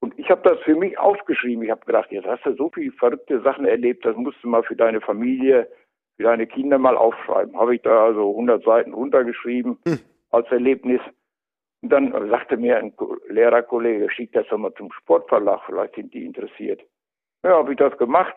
[0.00, 1.62] Und ich habe das für mich aufgeschrieben.
[1.62, 4.64] Ich habe gedacht, jetzt hast du so viele verrückte Sachen erlebt, das musst du mal
[4.64, 5.68] für deine Familie,
[6.16, 7.56] für deine Kinder mal aufschreiben.
[7.56, 9.98] Habe ich da also 100 Seiten runtergeschrieben hm.
[10.30, 11.00] als Erlebnis.
[11.82, 12.94] Und dann sagte mir ein
[13.28, 16.80] Lehrerkollege, schick das doch mal zum Sportverlag, vielleicht sind die interessiert.
[17.42, 18.36] Ja, habe ich das gemacht.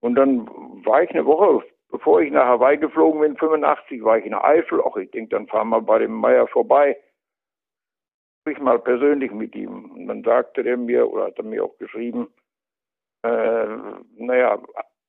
[0.00, 0.46] Und dann
[0.84, 4.44] war ich eine Woche, bevor ich nach Hawaii geflogen bin, 85, war ich in der
[4.44, 4.82] Eifel.
[4.84, 6.98] Ach, ich denke, dann fahren wir bei dem Meier vorbei.
[8.48, 9.90] Ich mal persönlich mit ihm.
[9.92, 12.28] Und dann sagte er mir, oder hat er mir auch geschrieben,
[13.22, 13.66] äh,
[14.18, 14.62] naja,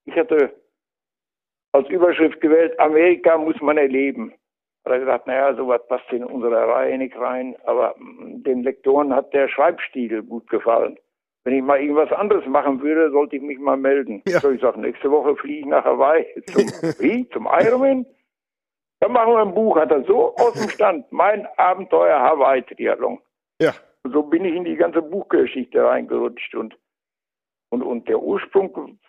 [0.05, 0.55] ich hatte
[1.71, 4.34] als Überschrift gewählt, Amerika muss man erleben.
[4.86, 9.13] Hat er gesagt, naja, sowas passt in unsere Reihe nicht rein, aber mm, den Lektoren
[9.13, 10.97] hat der Schreibstil gut gefallen.
[11.43, 14.21] Wenn ich mal irgendwas anderes machen würde, sollte ich mich mal melden.
[14.27, 14.39] Ja.
[14.39, 16.67] So, ich sage, nächste Woche fliege ich nach Hawaii zum,
[16.99, 18.06] wie, zum Ironman.
[18.99, 23.19] Dann machen wir ein Buch, hat er so aus dem Stand, mein Abenteuer Hawaii-Triathlon.
[23.62, 23.73] Ja.
[24.03, 26.77] Und so bin ich in die ganze Buchgeschichte reingerutscht und,
[27.69, 28.99] und, und der Ursprung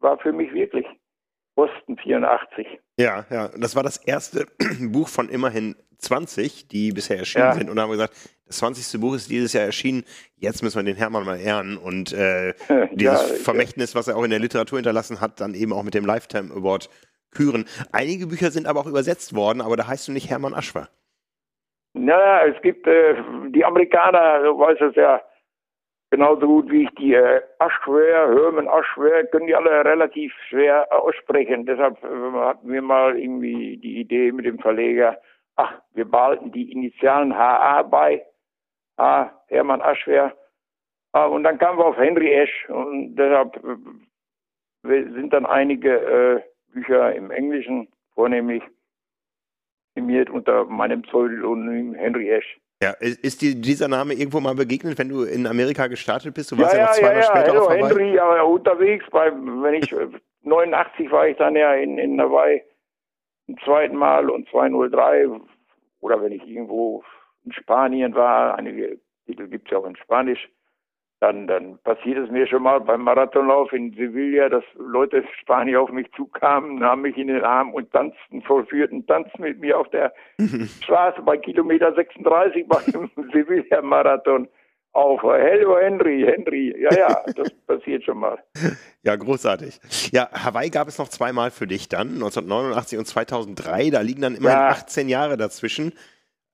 [0.00, 0.86] war für mich wirklich
[1.56, 2.66] Boston 84.
[2.98, 3.48] Ja, ja.
[3.58, 4.46] Das war das erste
[4.80, 7.54] Buch von immerhin 20, die bisher erschienen ja.
[7.54, 7.70] sind.
[7.70, 8.14] Und da haben wir gesagt,
[8.46, 9.00] das 20.
[9.00, 10.04] Buch ist dieses Jahr erschienen.
[10.36, 12.54] Jetzt müssen wir den Hermann mal ehren und äh,
[12.92, 15.94] dieses ja, Vermächtnis, was er auch in der Literatur hinterlassen hat, dann eben auch mit
[15.94, 16.88] dem Lifetime Award
[17.32, 17.64] küren.
[17.92, 20.88] Einige Bücher sind aber auch übersetzt worden, aber da heißt du nicht Hermann Aschwer.
[21.94, 23.14] Naja, es gibt äh,
[23.48, 25.22] die Amerikaner, du weißt es ja,
[26.16, 31.66] Genauso gut wie ich die äh, Aschwer, Hermann Aschwer, können die alle relativ schwer aussprechen.
[31.66, 35.20] Deshalb äh, hatten wir mal irgendwie die Idee mit dem Verleger,
[35.56, 38.24] ach, wir behalten die Initialen HA bei,
[38.96, 40.34] ah, Hermann Aschwer.
[41.12, 43.54] Ah, und dann kamen wir auf Henry Esch und deshalb
[44.84, 46.40] äh, sind dann einige äh,
[46.72, 48.62] Bücher im Englischen vornehmlich
[50.30, 52.58] unter meinem Pseudonym Henry Esch.
[52.82, 56.52] Ja, ist dir dieser Name irgendwo mal begegnet, wenn du in Amerika gestartet bist?
[56.52, 57.82] Du warst ja, ja noch zwei Jahre ja, später Hello, auf Hawaii.
[57.82, 59.94] Henry, ja, unterwegs, bei, wenn ich,
[60.42, 62.62] 89 war ich dann ja in, in Hawaii
[63.46, 65.26] zum zweiten Mal und 203,
[66.00, 67.02] oder wenn ich irgendwo
[67.44, 70.46] in Spanien war, einige Titel gibt es ja auch in Spanisch,
[71.20, 75.90] dann, dann passiert es mir schon mal beim Marathonlauf in Sevilla, dass Leute Spanier auf
[75.90, 80.12] mich zukamen, nahmen mich in den Arm und tanzten, vollführten Tanz mit mir auf der
[80.82, 84.48] Straße bei Kilometer 36 beim Sevilla-Marathon
[84.92, 85.22] auf.
[85.22, 86.74] Hello Henry, Henry.
[86.82, 88.38] Ja, ja, das passiert schon mal.
[89.02, 89.80] Ja, großartig.
[90.12, 93.90] Ja, Hawaii gab es noch zweimal für dich dann, 1989 und 2003.
[93.90, 94.68] Da liegen dann immerhin ja.
[94.68, 95.92] 18 Jahre dazwischen.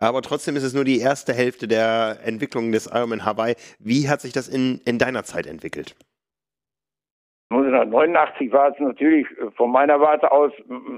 [0.02, 3.54] Aber trotzdem ist es nur die erste Hälfte der Entwicklung des Ironman Hawaii.
[3.78, 5.94] Wie hat sich das in, in deiner Zeit entwickelt?
[7.50, 10.50] 1989 war es natürlich äh, von meiner Warte aus,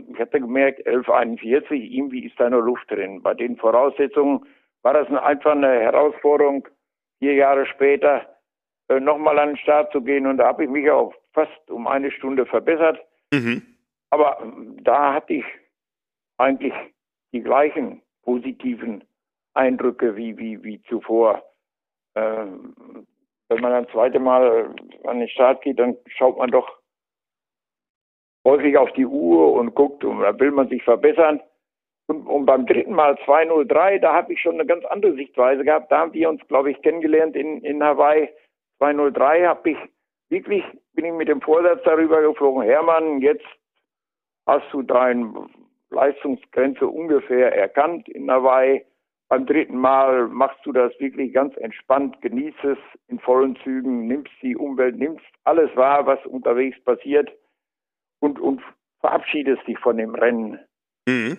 [0.08, 3.20] ich hatte gemerkt, 1141, irgendwie ist da nur Luft drin.
[3.20, 4.46] Bei den Voraussetzungen
[4.80, 6.66] war das einfach eine Herausforderung,
[7.18, 8.26] vier Jahre später
[8.88, 10.26] äh, nochmal an den Start zu gehen.
[10.26, 12.98] Und da habe ich mich auch fast um eine Stunde verbessert.
[13.34, 13.60] Mhm.
[14.08, 14.42] Aber
[14.82, 15.44] da hatte ich
[16.38, 16.72] eigentlich
[17.32, 19.04] die gleichen positiven
[19.54, 21.42] Eindrücke wie, wie, wie zuvor.
[22.14, 22.74] Ähm,
[23.48, 26.68] wenn man das zweite Mal an den Start geht, dann schaut man doch
[28.44, 31.40] häufig auf die Uhr und guckt und da will man sich verbessern.
[32.06, 35.90] Und, und beim dritten Mal 203, da habe ich schon eine ganz andere Sichtweise gehabt.
[35.90, 38.28] Da haben wir uns, glaube ich, kennengelernt in, in Hawaii.
[38.78, 39.78] 203 habe ich
[40.28, 43.46] wirklich, bin ich mit dem Vorsatz darüber geflogen, Hermann, jetzt
[44.46, 45.34] hast du dein
[45.90, 48.84] Leistungsgrenze ungefähr erkannt in Hawaii.
[49.28, 54.32] Beim dritten Mal machst du das wirklich ganz entspannt, genießt es in vollen Zügen, nimmst
[54.42, 57.32] die Umwelt, nimmst alles wahr, was unterwegs passiert
[58.20, 58.62] und, und
[59.00, 60.58] verabschiedest dich von dem Rennen.
[61.08, 61.38] Mhm.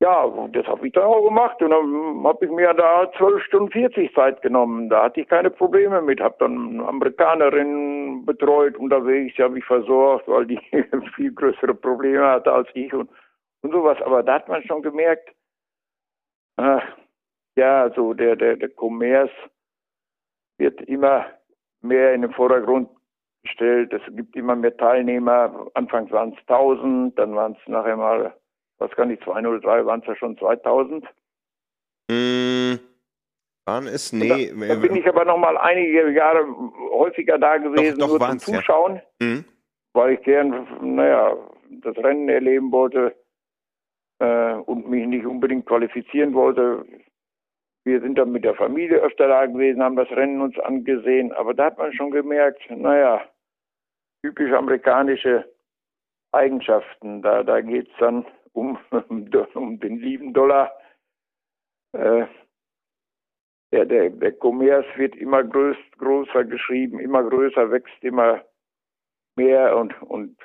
[0.00, 3.70] Ja, das habe ich dann auch gemacht und dann habe ich mir da 12 Stunden
[3.72, 4.88] 40 Zeit genommen.
[4.88, 10.28] Da hatte ich keine Probleme mit, habe dann Amerikanerin betreut unterwegs, die habe ich versorgt,
[10.28, 10.60] weil die
[11.16, 13.10] viel größere Probleme hatte als ich und
[13.62, 13.98] und sowas.
[14.04, 15.30] Aber da hat man schon gemerkt,
[16.56, 16.80] äh,
[17.56, 19.30] ja, so der, der, der Kommerz
[20.58, 21.26] wird immer
[21.80, 22.88] mehr in den Vordergrund
[23.42, 23.92] gestellt.
[23.92, 25.68] Es gibt immer mehr Teilnehmer.
[25.74, 28.34] Anfangs waren es 1000, dann waren es nachher mal,
[28.74, 31.04] ich weiß gar nicht, 203 waren es ja schon 2000.
[32.10, 32.74] Mm,
[33.66, 34.12] waren es?
[34.12, 34.52] Nee.
[34.52, 36.46] Da, da, bin ich aber noch mal einige Jahre
[36.92, 39.26] häufiger da gewesen, doch, doch nur zum Zuschauen, ja.
[39.26, 39.44] mhm.
[39.92, 41.36] weil ich gern, naja,
[41.82, 43.14] das Rennen erleben wollte
[44.20, 46.84] äh, und mich nicht unbedingt qualifizieren wollte.
[47.84, 51.54] Wir sind dann mit der Familie öfter da gewesen, haben das Rennen uns angesehen, aber
[51.54, 53.22] da hat man schon gemerkt, naja,
[54.22, 55.50] typisch amerikanische
[56.32, 57.22] Eigenschaften.
[57.22, 58.78] Da, da geht es dann um,
[59.54, 60.72] um den lieben Dollar.
[61.92, 62.26] Äh,
[63.72, 68.42] der, der, der Kommerz wird immer größ, größer geschrieben, immer größer, wächst immer
[69.36, 70.36] mehr und, und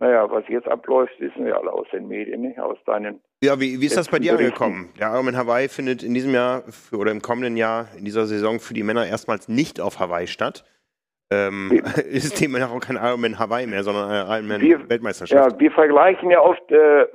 [0.00, 2.58] naja, was jetzt abläuft, wissen wir alle aus den Medien, nicht?
[2.60, 3.20] aus deinen.
[3.42, 4.90] Ja, wie, wie ist das bei dir angekommen?
[4.98, 8.60] Der Ironman Hawaii findet in diesem Jahr für, oder im kommenden Jahr, in dieser Saison
[8.60, 10.64] für die Männer erstmals nicht auf Hawaii statt.
[11.32, 15.52] Ähm, ist dem auch kein Ironman Hawaii mehr, sondern Ironman wir, Weltmeisterschaft.
[15.52, 17.06] Ja, wir vergleichen ja oft, äh,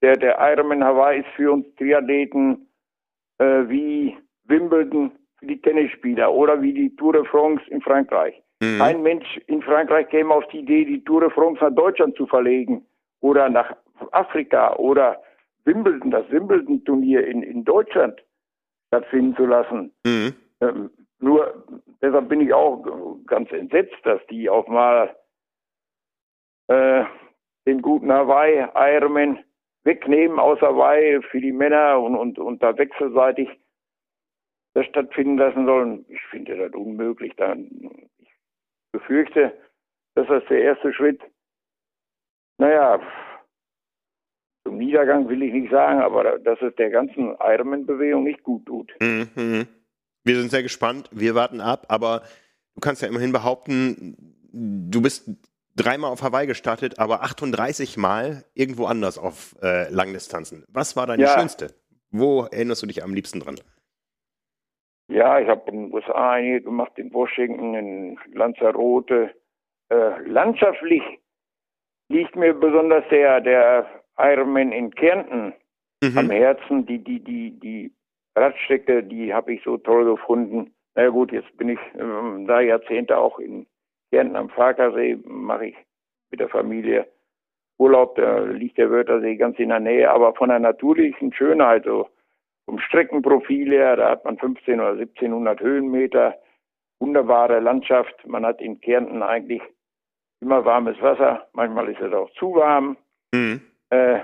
[0.00, 2.68] der, der Ironman Hawaii ist für uns Triathleten
[3.38, 8.41] äh, wie Wimbledon für die Tennisspieler oder wie die Tour de France in Frankreich.
[8.62, 8.78] Mhm.
[8.78, 12.26] Kein Mensch in Frankreich käme auf die Idee, die Tour de France nach Deutschland zu
[12.26, 12.86] verlegen
[13.20, 13.76] oder nach
[14.12, 15.20] Afrika oder
[15.64, 18.22] Wimbledon, das Wimbledon-Turnier in, in Deutschland
[18.86, 19.92] stattfinden zu lassen.
[20.06, 20.34] Mhm.
[20.60, 21.64] Ähm, nur
[22.00, 22.84] deshalb bin ich auch
[23.26, 25.14] ganz entsetzt, dass die auch mal
[26.68, 27.04] äh,
[27.66, 29.40] den guten Hawaii Ironman
[29.82, 33.48] wegnehmen aus Hawaii für die Männer und, und, und da wechselseitig
[34.74, 36.04] das stattfinden lassen sollen.
[36.08, 37.34] Ich finde das unmöglich.
[37.36, 38.08] Dann,
[38.92, 39.52] befürchte,
[40.14, 41.20] dass das der erste Schritt,
[42.58, 43.00] naja,
[44.64, 48.92] zum Niedergang will ich nicht sagen, aber dass es der ganzen Ironman-Bewegung nicht gut tut.
[49.00, 49.66] Mhm.
[50.24, 52.22] Wir sind sehr gespannt, wir warten ab, aber
[52.74, 54.16] du kannst ja immerhin behaupten,
[54.52, 55.28] du bist
[55.74, 60.64] dreimal auf Hawaii gestartet, aber 38 Mal irgendwo anders auf äh, Langdistanzen.
[60.68, 61.38] Was war deine ja.
[61.38, 61.74] schönste?
[62.10, 63.56] Wo erinnerst du dich am liebsten dran?
[65.08, 69.34] Ja, ich habe in den USA einige gemacht, in Washington, in Lanzarote.
[69.90, 71.02] Äh, landschaftlich
[72.08, 73.86] liegt mir besonders der, der
[74.18, 75.54] Ironman in Kärnten
[76.02, 76.18] mhm.
[76.18, 76.86] am Herzen.
[76.86, 77.92] Die, die, die, die
[78.36, 80.72] Radstrecke, die habe ich so toll gefunden.
[80.94, 83.66] Na gut, jetzt bin ich ähm, da Jahrzehnte auch in
[84.10, 85.76] Kärnten am Farkasee, mache ich
[86.30, 87.06] mit der Familie
[87.78, 88.16] Urlaub.
[88.16, 92.08] Da liegt der Wörthersee ganz in der Nähe, aber von der natürlichen Schönheit, so
[92.66, 96.36] vom Streckenprofil her, da hat man 15 oder 1700 Höhenmeter,
[97.00, 98.14] wunderbare Landschaft.
[98.26, 99.62] Man hat in Kärnten eigentlich
[100.40, 102.96] immer warmes Wasser, manchmal ist es auch zu warm.
[103.32, 103.60] Mhm.
[103.90, 104.20] Äh,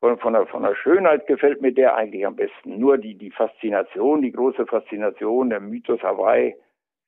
[0.00, 2.78] von, von, der, von der Schönheit gefällt mir der eigentlich am besten.
[2.78, 6.54] Nur die, die Faszination, die große Faszination, der Mythos Hawaii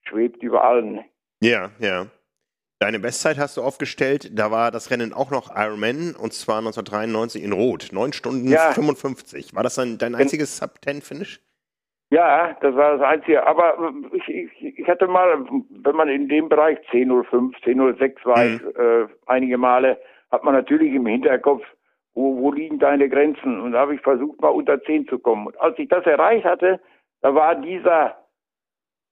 [0.05, 1.05] schwebt über allen.
[1.41, 2.07] Ja, ja.
[2.81, 7.43] Deine Bestzeit hast du aufgestellt, da war das Rennen auch noch Ironman und zwar 1993
[7.43, 8.71] in Rot, 9 Stunden ja.
[8.71, 9.57] 55.
[9.57, 11.41] War das dann dein einziges Sub-10-Finish?
[12.11, 13.45] Ja, das war das Einzige.
[13.45, 18.55] Aber ich, ich, ich, hatte mal, wenn man in dem Bereich 10.05, 10.06 war, mhm.
[18.55, 19.99] ich, äh, einige Male,
[20.31, 21.65] hat man natürlich im Hinterkopf,
[22.15, 23.61] wo, wo liegen deine Grenzen?
[23.61, 25.49] Und da habe ich versucht, mal unter 10 zu kommen.
[25.49, 26.81] Und als ich das erreicht hatte,
[27.23, 28.17] da war dieser,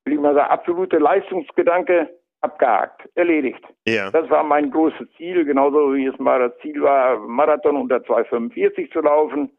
[0.05, 2.09] will ich mal sagen, absolute Leistungsgedanke
[2.47, 3.63] abgehakt, erledigt.
[3.87, 4.11] Ja.
[4.11, 8.93] Das war mein großes Ziel, genauso wie es mal das Ziel war, Marathon unter 2,45
[8.93, 9.51] zu laufen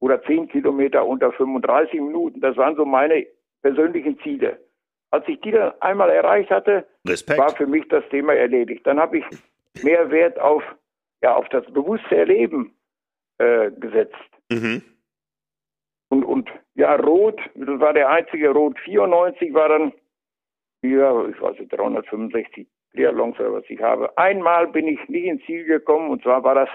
[0.00, 2.40] oder 10 Kilometer unter 35 Minuten.
[2.40, 3.26] Das waren so meine
[3.62, 4.58] persönlichen Ziele.
[5.10, 7.38] Als ich die dann einmal erreicht hatte, Respekt.
[7.38, 8.86] war für mich das Thema erledigt.
[8.86, 9.24] Dann habe ich
[9.82, 10.62] mehr Wert auf,
[11.22, 12.74] ja, auf das bewusste Erleben
[13.38, 14.16] äh, gesetzt.
[14.50, 14.82] Mhm.
[16.08, 19.92] Und, und ja, Rot, das war der einzige Rot 94, war dann
[20.82, 24.16] ja, ich weiß nicht, 365 Triathlons oder was ich habe.
[24.18, 26.68] Einmal bin ich nicht ins Ziel gekommen und zwar war das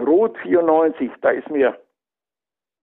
[0.00, 1.10] Rot 94.
[1.20, 1.78] Da ist mir,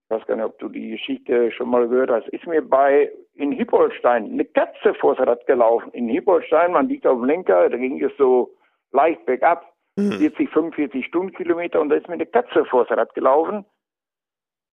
[0.04, 3.12] ich weiß gar nicht, ob du die Geschichte schon mal gehört hast, ist mir bei
[3.34, 5.92] in Hippolstein eine Katze vors Rad gelaufen.
[5.92, 8.54] In Hippolstein, man liegt auf dem Lenker, da ging es so
[8.92, 10.12] leicht bergab, mhm.
[10.12, 13.64] 40, 45 Stundenkilometer und da ist mir eine Katze vors Rad gelaufen.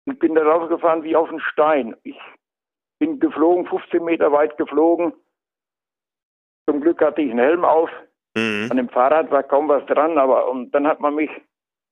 [0.05, 1.95] Ich bin da rausgefahren wie auf einen Stein.
[2.03, 2.19] Ich
[2.99, 5.13] bin geflogen, 15 Meter weit geflogen
[6.67, 7.89] zum Glück hatte ich einen Helm auf.
[8.35, 8.67] Mhm.
[8.69, 11.29] An dem Fahrrad war kaum was dran, aber und dann hat man mich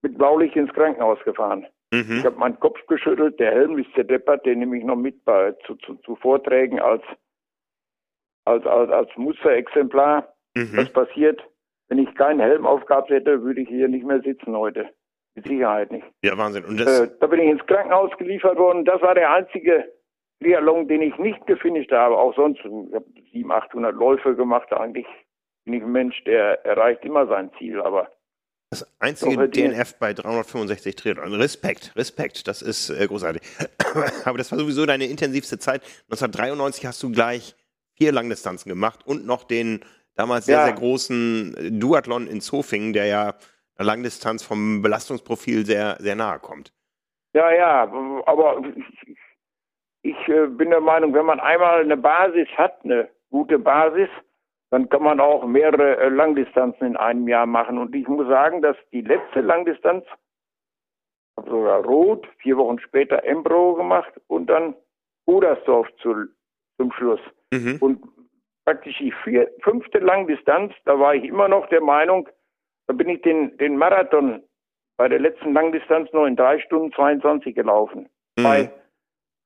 [0.02, 1.66] mit Blaulicht ins Krankenhaus gefahren.
[1.92, 2.20] Mhm.
[2.20, 5.54] Ich habe meinen Kopf geschüttelt, der Helm ist zerdeppert, den nehme ich noch mit bei,
[5.66, 7.04] zu, zu, zu Vorträgen als,
[8.46, 10.34] als, als, als Musterexemplar.
[10.56, 10.78] Mhm.
[10.78, 11.42] Was passiert,
[11.90, 14.90] wenn ich keinen Helm aufgehabt hätte, würde ich hier nicht mehr sitzen heute.
[15.36, 16.06] Mit Sicherheit nicht.
[16.24, 16.66] Ja, Wahnsinn.
[16.66, 18.86] Und das äh, da bin ich ins Krankenhaus geliefert worden.
[18.86, 19.92] Das war der einzige
[20.40, 22.18] Triathlon, den ich nicht gefinisht habe.
[22.18, 25.08] Auch sonst, ich habe 700, 800 Läufe gemacht, eigentlich
[25.66, 28.10] bin ich ein Mensch, der erreicht immer sein Ziel, aber
[28.72, 31.34] das einzige DNF bei 365 Triathlon.
[31.34, 33.42] Respekt, Respekt, das ist äh, großartig.
[34.26, 35.82] Aber das war sowieso deine intensivste Zeit.
[36.12, 37.56] 1993 hast du gleich
[37.98, 40.66] vier Langdistanzen gemacht und noch den damals sehr, ja.
[40.66, 43.34] sehr großen äh, Duathlon in Zofingen, der ja
[43.76, 46.72] einer Langdistanz vom Belastungsprofil sehr, sehr nahe kommt.
[47.34, 47.92] Ja, ja,
[48.26, 48.62] aber
[50.02, 54.10] ich, äh, bin der Meinung, wenn man einmal eine Basis hat, eine gute Basis,
[54.72, 57.78] dann kann man auch mehrere äh, Langdistanzen in einem Jahr machen.
[57.78, 60.06] Und ich muss sagen, dass die letzte Langdistanz,
[61.36, 64.76] sogar Rot, vier Wochen später Embro gemacht und dann
[65.26, 66.26] Udersdorf zu,
[66.78, 67.22] zum Schluss.
[67.54, 67.78] Mhm.
[67.80, 68.04] Und
[68.66, 72.30] praktisch die vier, fünfte Langdistanz, da war ich immer noch der Meinung,
[72.88, 74.44] da bin ich den, den Marathon
[74.98, 78.10] bei der letzten Langdistanz noch in drei Stunden 22 gelaufen.
[78.38, 78.44] Mhm.
[78.44, 78.72] Bei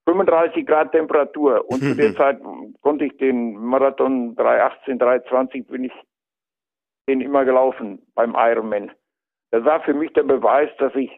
[0.06, 1.64] 35 Grad Temperatur.
[1.70, 2.40] Und zu der Zeit
[2.82, 5.94] konnte ich den Marathon 318, 320 bin ich
[7.08, 8.92] den immer gelaufen beim Ironman.
[9.52, 11.12] Das war für mich der Beweis, dass ich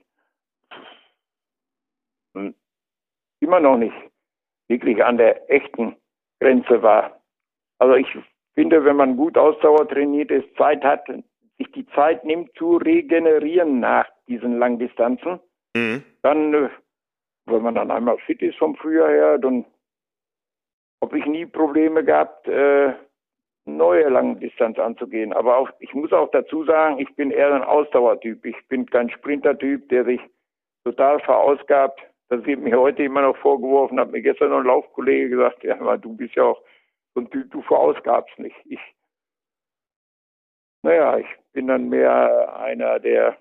[3.39, 3.95] immer noch nicht
[4.67, 5.95] wirklich an der echten
[6.39, 7.21] Grenze war.
[7.77, 8.07] Also ich
[8.55, 11.07] finde, wenn man gut Ausdauer trainiert ist, Zeit hat,
[11.57, 15.39] sich die Zeit nimmt zu regenerieren nach diesen Langdistanzen,
[15.75, 16.03] mhm.
[16.23, 16.69] dann äh,
[17.45, 19.65] wenn man dann einmal fit ist vom Frühjahr her, dann
[21.01, 22.93] habe ich nie Probleme gehabt, äh,
[23.65, 25.33] neue Langdistanz anzugehen.
[25.33, 28.45] Aber auch, ich muss auch dazu sagen, ich bin eher ein Ausdauertyp.
[28.45, 30.21] Ich bin kein Sprintertyp, der sich
[30.83, 31.99] total verausgabt.
[32.29, 35.79] Das wird mir heute immer noch vorgeworfen, hat mir gestern noch ein Laufkollege gesagt, ja,
[35.79, 36.61] aber du bist ja auch
[37.13, 38.55] so ein Typ, du verausgabst nicht.
[38.65, 38.79] Ich,
[40.81, 43.37] naja, ich bin dann mehr einer, der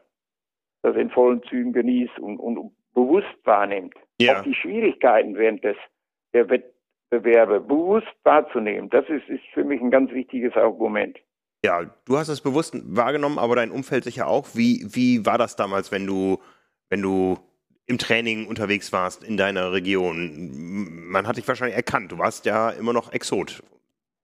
[0.83, 3.95] das in vollen Zügen genießt und, und bewusst wahrnimmt.
[4.21, 4.41] Ja.
[4.41, 5.77] Auch die Schwierigkeiten während des,
[6.33, 8.89] der Wettbewerbe bewusst wahrzunehmen.
[8.91, 11.19] Das ist, ist für mich ein ganz wichtiges Argument.
[11.65, 14.49] Ja, du hast es bewusst wahrgenommen, aber dein Umfeld sicher auch.
[14.55, 16.39] Wie, wie war das damals, wenn du,
[16.91, 17.39] wenn du
[17.87, 21.09] im Training unterwegs warst in deiner Region?
[21.09, 22.13] Man hat dich wahrscheinlich erkannt.
[22.13, 23.63] Du warst ja immer noch Exot.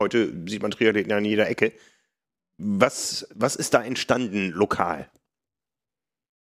[0.01, 1.73] Heute sieht man Triathleten an jeder Ecke.
[2.59, 5.09] Was, was ist da entstanden lokal?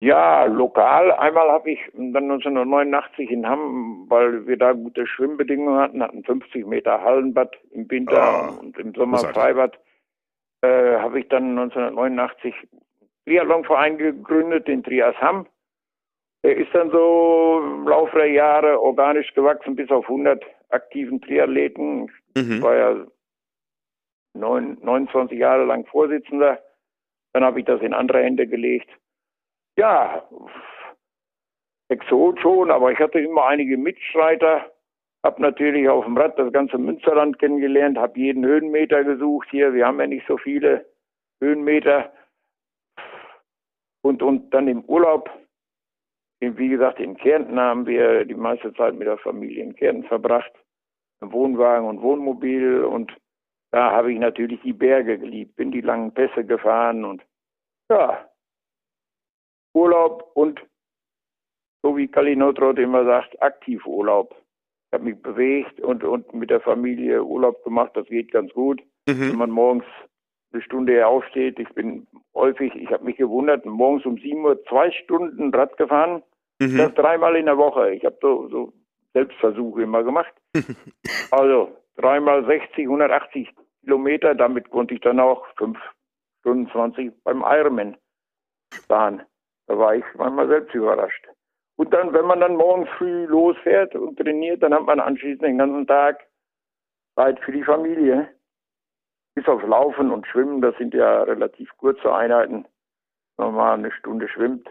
[0.02, 1.12] Ja, lokal.
[1.12, 6.66] Einmal habe ich dann 1989 in Hamm, weil wir da gute Schwimmbedingungen hatten, hatten 50
[6.66, 9.78] Meter Hallenbad im Winter oh, und im Sommer Freibad,
[10.62, 12.54] äh, habe ich dann 1989
[13.26, 15.46] Triathlonverein gegründet, den Trias Hamm.
[16.44, 22.10] Der ist dann so im Laufe der Jahre organisch gewachsen bis auf 100 aktiven Triathleten.
[22.34, 22.52] Mhm.
[22.52, 23.06] Ich war ja
[24.32, 26.58] neun, 29 Jahre lang Vorsitzender.
[27.34, 28.88] Dann habe ich das in andere Hände gelegt
[29.80, 30.22] ja,
[31.88, 34.70] Exot schon, aber ich hatte immer einige Mitstreiter.
[35.22, 39.72] Hab natürlich auf dem Rad das ganze Münsterland kennengelernt, habe jeden Höhenmeter gesucht hier.
[39.74, 40.86] Wir haben ja nicht so viele
[41.42, 42.12] Höhenmeter.
[44.02, 45.30] Und, und dann im Urlaub,
[46.40, 50.52] wie gesagt, in Kärnten haben wir die meiste Zeit mit der Familie in Kärnten verbracht.
[51.22, 52.84] Im Wohnwagen und Wohnmobil.
[52.84, 53.14] Und
[53.72, 57.22] da habe ich natürlich die Berge geliebt, bin die langen Pässe gefahren und
[57.90, 58.29] ja,
[59.74, 60.60] Urlaub und,
[61.82, 64.34] so wie Kalinotrot immer sagt, Aktivurlaub.
[64.88, 68.82] Ich habe mich bewegt und, und mit der Familie Urlaub gemacht, das geht ganz gut.
[69.06, 69.30] Mhm.
[69.30, 69.84] Wenn man morgens
[70.52, 74.90] eine Stunde aufsteht, ich bin häufig, ich habe mich gewundert, morgens um 7 Uhr zwei
[74.90, 76.22] Stunden Rad gefahren,
[76.58, 76.76] mhm.
[76.76, 77.92] das dreimal in der Woche.
[77.92, 78.72] Ich habe so, so
[79.14, 80.32] Selbstversuche immer gemacht.
[81.30, 83.48] also dreimal 60, 180
[83.82, 85.78] Kilometer, damit konnte ich dann auch 5
[86.40, 87.96] Stunden 20 beim Ironman
[88.88, 89.22] fahren.
[89.70, 91.28] Da war ich manchmal selbst überrascht.
[91.76, 95.58] Und dann, wenn man dann morgens früh losfährt und trainiert, dann hat man anschließend den
[95.58, 96.26] ganzen Tag
[97.14, 98.28] Zeit für die Familie.
[99.36, 102.66] Bis auf Laufen und Schwimmen, das sind ja relativ kurze Einheiten.
[103.36, 104.68] Wenn man mal eine Stunde schwimmt.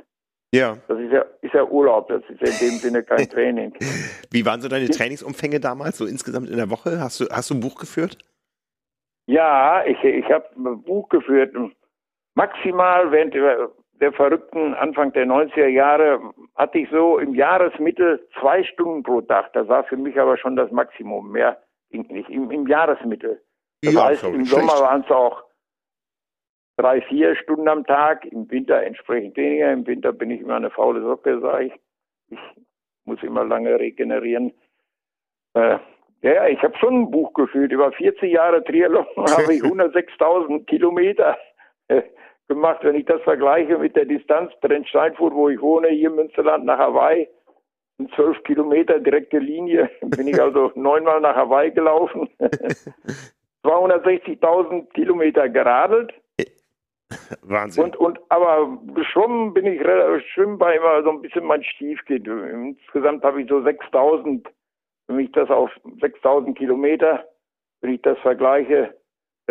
[0.54, 0.78] Ja.
[0.90, 3.74] Das ist ja, ist ja Urlaub, das ist ja in dem Sinne kein Training.
[4.32, 7.00] Wie waren so deine Trainingsumfänge damals, so insgesamt in der Woche?
[7.00, 8.18] Hast du, hast du ein Buch geführt?
[9.28, 11.56] Ja, ich, ich habe ein Buch geführt.
[12.36, 13.34] Maximal, während,
[14.00, 16.22] der verrückten Anfang der 90er Jahre
[16.56, 19.52] hatte ich so im Jahresmittel zwei Stunden pro Tag.
[19.54, 21.32] Das war für mich aber schon das Maximum.
[21.32, 22.30] Mehr ging nicht.
[22.30, 23.42] Im, im Jahresmittel.
[23.82, 25.44] Das ja, heißt, im Sommer waren es auch
[26.78, 29.72] drei, vier Stunden am Tag, im Winter entsprechend weniger.
[29.72, 31.74] Im Winter bin ich immer eine faule Socke, sage ich.
[32.30, 32.40] Ich
[33.06, 34.54] muss immer lange regenerieren.
[35.56, 35.78] Äh,
[36.22, 37.72] ja, ich habe schon ein Buch geführt.
[37.72, 41.38] Über 40 Jahre Triathlon habe ich 106.000 Kilometer
[42.50, 42.80] gemacht.
[42.84, 46.80] Wenn ich das vergleiche mit der Distanz Trennsteinfurt, wo ich wohne, hier im Münsterland nach
[46.80, 47.30] Hawaii,
[47.98, 52.28] sind zwölf Kilometer direkte Linie, bin ich also neunmal nach Hawaii gelaufen.
[53.64, 56.14] 260.000 Kilometer geradelt.
[57.42, 57.84] Wahnsinn.
[57.84, 62.28] Und, und aber geschwommen bin ich relativ schwimmen war immer so ein bisschen mein Stiefkind.
[62.28, 64.48] Insgesamt habe ich so 6000,
[65.08, 67.26] wenn ich das auf 6000 Kilometer,
[67.82, 68.96] wenn ich das vergleiche,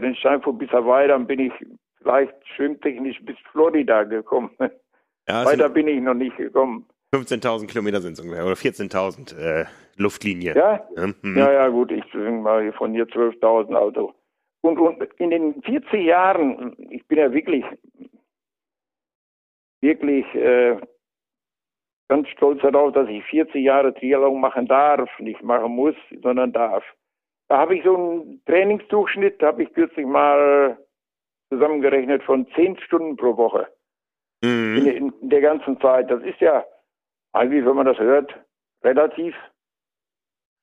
[0.00, 1.52] den Steinfurt bis Hawaii, dann bin ich
[2.00, 4.50] vielleicht schwimmtechnisch bis Florida gekommen.
[5.28, 6.86] Ja, Weiter bin ich noch nicht gekommen.
[7.14, 10.54] 15.000 Kilometer sind es ungefähr, oder 14.000 äh, Luftlinie.
[10.56, 10.86] Ja?
[10.96, 11.36] Mhm.
[11.36, 14.14] ja, ja, gut, ich mal von hier 12.000, also.
[14.62, 17.64] Und, und in den 40 Jahren, ich bin ja wirklich,
[19.80, 20.76] wirklich äh,
[22.08, 26.84] ganz stolz darauf, dass ich 40 Jahre Triathlon machen darf, nicht machen muss, sondern darf.
[27.48, 30.78] Da habe ich so einen Trainingsdurchschnitt, habe ich kürzlich mal
[31.48, 33.68] zusammengerechnet von 10 Stunden pro Woche.
[34.42, 34.76] Mhm.
[34.76, 36.10] In, in, der ganzen Zeit.
[36.10, 36.64] Das ist ja
[37.32, 38.32] eigentlich, wenn man das hört,
[38.82, 39.34] relativ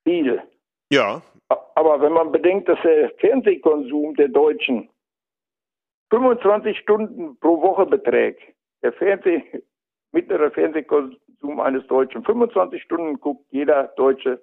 [0.04, 0.42] viel.
[0.90, 1.22] Ja.
[1.74, 4.88] Aber wenn man bedenkt, dass der Fernsehkonsum der Deutschen
[6.10, 8.42] 25 Stunden pro Woche beträgt,
[8.82, 9.42] der Fernseh,
[10.12, 14.40] mittlere Fernsehkonsum eines Deutschen, 25 Stunden guckt jeder Deutsche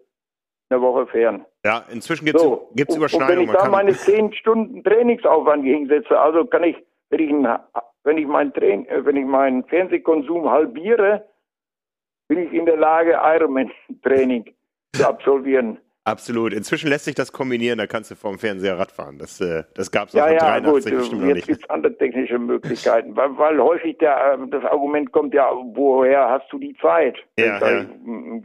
[0.70, 1.46] eine Woche fern.
[1.66, 2.70] Ja, inzwischen gibt es so.
[2.76, 3.22] Überschneidungen.
[3.22, 6.76] Und wenn ich da meine 10 Stunden Trainingsaufwand gegensetze, also kann ich,
[7.10, 7.32] wenn ich,
[8.04, 11.26] wenn ich, mein Train, äh, wenn ich meinen Fernsehkonsum halbiere,
[12.28, 14.54] bin ich in der Lage, Ironman-Training
[14.94, 15.80] zu absolvieren.
[16.06, 16.52] Absolut.
[16.52, 19.20] Inzwischen lässt sich das kombinieren, da kannst du vom Fernseher Radfahren.
[19.20, 21.00] Das, äh, das gab es ja, ja, 83 gut.
[21.00, 25.34] bestimmt Jetzt gibt es andere technische Möglichkeiten, weil, weil häufig der, äh, das Argument kommt
[25.34, 27.18] ja, woher hast du die Zeit?
[27.40, 27.86] Ja, ja.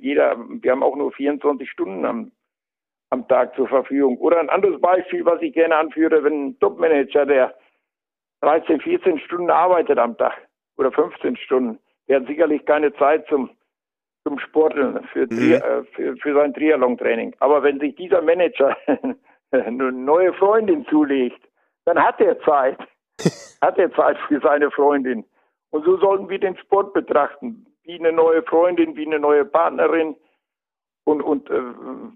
[0.01, 2.31] Jeder, wir haben auch nur 24 Stunden am,
[3.11, 4.19] am Tag zur Verfügung.
[4.19, 7.55] Oder ein anderes Beispiel, was ich gerne anführe, wenn ein Topmanager, der
[8.43, 10.35] 13, 14 Stunden arbeitet am Tag
[10.77, 13.51] oder 15 Stunden, der hat sicherlich keine Zeit zum
[14.29, 15.53] zum Sporteln, für, mhm.
[15.53, 17.35] Äh, für, für sein Triathlon-Training.
[17.41, 18.77] Aber wenn sich dieser Manager
[19.51, 21.41] eine neue Freundin zulegt,
[21.87, 22.79] dann hat er Zeit.
[23.63, 25.25] hat er Zeit für seine Freundin.
[25.71, 30.15] Und so sollten wir den Sport betrachten, wie eine neue Freundin, wie eine neue Partnerin.
[31.05, 31.63] Und, und äh,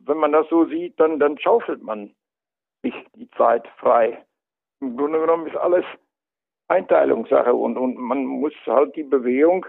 [0.07, 2.15] wenn man das so sieht, dann, dann schaufelt man
[2.83, 4.23] sich die Zeit frei.
[4.81, 5.85] Im Grunde genommen ist alles
[6.69, 9.65] Einteilungssache und, und man muss halt die Bewegung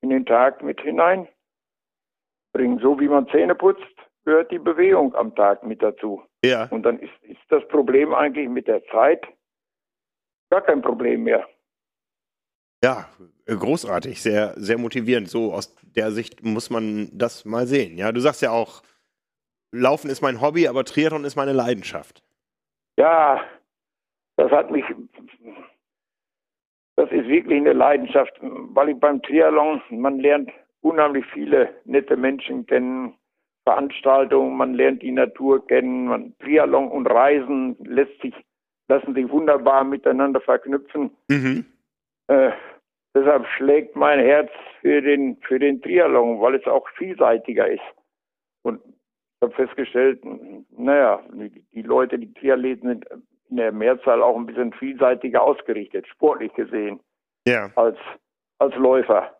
[0.00, 1.28] in den Tag mit hinein
[2.56, 2.78] bringen.
[2.78, 3.84] So wie man Zähne putzt,
[4.24, 6.22] gehört die Bewegung am Tag mit dazu.
[6.44, 6.66] Ja.
[6.70, 9.26] Und dann ist, ist das Problem eigentlich mit der Zeit
[10.50, 11.46] gar kein Problem mehr.
[12.82, 13.08] Ja,
[13.46, 15.28] großartig, sehr, sehr motivierend.
[15.28, 17.96] So aus der Sicht muss man das mal sehen.
[17.98, 18.82] Ja, du sagst ja auch,
[19.72, 22.22] Laufen ist mein Hobby, aber Triathlon ist meine Leidenschaft.
[22.96, 23.42] Ja,
[24.36, 24.84] das hat mich,
[26.96, 30.50] das ist wirklich eine Leidenschaft, weil ich beim Triathlon, man lernt
[30.86, 33.14] unheimlich viele nette Menschen kennen,
[33.64, 38.34] Veranstaltungen, man lernt die Natur kennen, man Triathlon und Reisen lässt sich,
[38.88, 41.10] lassen sich wunderbar miteinander verknüpfen.
[41.28, 41.64] Mhm.
[42.28, 42.52] Äh,
[43.16, 47.82] deshalb schlägt mein Herz für den, für den Triathlon, weil es auch vielseitiger ist.
[48.62, 50.20] Und ich habe festgestellt,
[50.70, 53.06] naja, die, die Leute, die Triathleten sind
[53.50, 57.00] in der Mehrzahl auch ein bisschen vielseitiger ausgerichtet, sportlich gesehen,
[57.46, 57.70] ja.
[57.74, 57.98] als,
[58.58, 59.35] als Läufer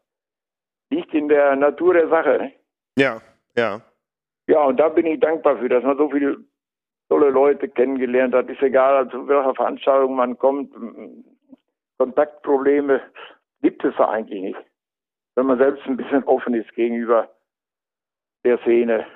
[0.91, 2.53] liegt in der Natur der Sache.
[2.97, 3.21] Ja,
[3.57, 3.81] ja.
[4.49, 6.37] Ja, und da bin ich dankbar für, dass man so viele
[7.09, 8.49] tolle Leute kennengelernt hat.
[8.49, 10.73] Ist egal, zu welcher Veranstaltung man kommt.
[11.99, 13.01] Kontaktprobleme
[13.63, 14.59] gibt es da eigentlich nicht.
[15.35, 17.29] Wenn man selbst ein bisschen offen ist gegenüber
[18.45, 19.07] der Szene.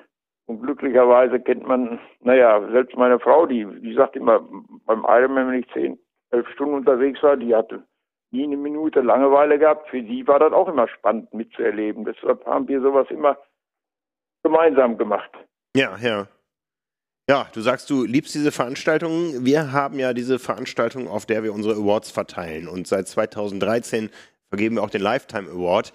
[0.47, 4.41] Und glücklicherweise kennt man, naja, selbst meine Frau, die, die sagt immer,
[4.85, 5.97] beim Ironman, wenn ich zehn,
[6.31, 7.83] elf Stunden unterwegs war, die hatte
[8.31, 9.89] nie eine Minute Langeweile gehabt.
[9.89, 12.05] Für sie war das auch immer spannend mitzuerleben.
[12.05, 13.37] Deshalb haben wir sowas immer
[14.43, 15.31] gemeinsam gemacht.
[15.75, 16.27] Ja, ja.
[17.29, 19.45] Ja, du sagst, du liebst diese Veranstaltungen.
[19.45, 22.67] Wir haben ja diese Veranstaltung, auf der wir unsere Awards verteilen.
[22.67, 24.09] Und seit 2013
[24.49, 25.93] vergeben wir auch den Lifetime Award.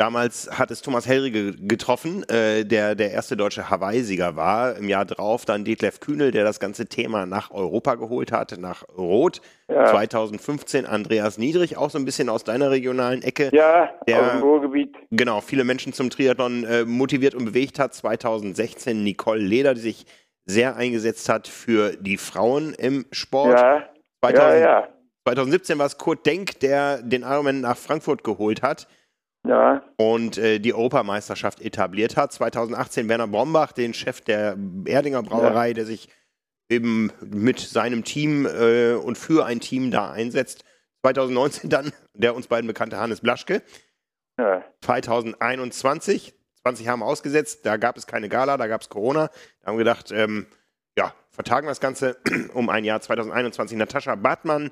[0.00, 4.76] Damals hat es Thomas Helrige getroffen, äh, der der erste deutsche Hawaii-Sieger war.
[4.76, 8.82] Im Jahr drauf dann Detlef Kühnel, der das ganze Thema nach Europa geholt hat, nach
[8.96, 9.42] Rot.
[9.68, 9.84] Ja.
[9.84, 13.50] 2015 Andreas Niedrich, auch so ein bisschen aus deiner regionalen Ecke.
[13.52, 14.96] Ja, der, aus dem Ruhrgebiet.
[15.10, 17.92] Genau, viele Menschen zum Triathlon äh, motiviert und bewegt hat.
[17.92, 20.06] 2016 Nicole Leder, die sich
[20.46, 23.60] sehr eingesetzt hat für die Frauen im Sport.
[23.60, 23.86] Ja,
[24.24, 24.88] 2000, ja, ja.
[25.24, 28.88] 2017 war es Kurt Denk, der den Ironman nach Frankfurt geholt hat
[29.46, 29.82] ja.
[29.96, 32.32] und äh, die Europameisterschaft etabliert hat.
[32.32, 35.74] 2018 Werner Brombach, den Chef der Erdinger Brauerei, ja.
[35.74, 36.08] der sich
[36.68, 40.64] eben mit seinem Team äh, und für ein Team da einsetzt.
[41.02, 43.62] 2019 dann der uns beiden bekannte Hannes Blaschke.
[44.38, 44.64] Ja.
[44.82, 49.30] 2021, 20 haben ausgesetzt, da gab es keine Gala, da gab es Corona.
[49.60, 50.46] Da haben wir gedacht, ähm,
[50.96, 52.16] ja, vertagen wir das Ganze
[52.54, 53.76] um ein Jahr 2021.
[53.76, 54.70] Natascha Bartmann,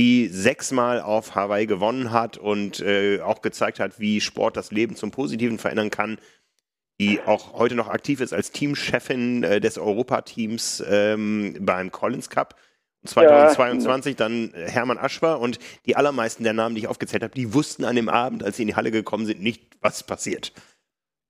[0.00, 4.96] die sechsmal auf Hawaii gewonnen hat und äh, auch gezeigt hat, wie Sport das Leben
[4.96, 6.16] zum Positiven verändern kann,
[6.98, 12.54] die auch heute noch aktiv ist als Teamchefin äh, des Europateams ähm, beim Collins Cup.
[13.04, 14.16] 2022 ja.
[14.16, 17.96] dann Hermann Aschwer und die allermeisten der Namen, die ich aufgezählt habe, die wussten an
[17.96, 20.54] dem Abend, als sie in die Halle gekommen sind, nicht, was passiert.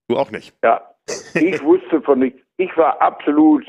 [0.06, 0.54] Du auch nicht.
[0.62, 0.94] Ja,
[1.34, 2.40] ich wusste von nichts.
[2.56, 3.64] Ich war absolut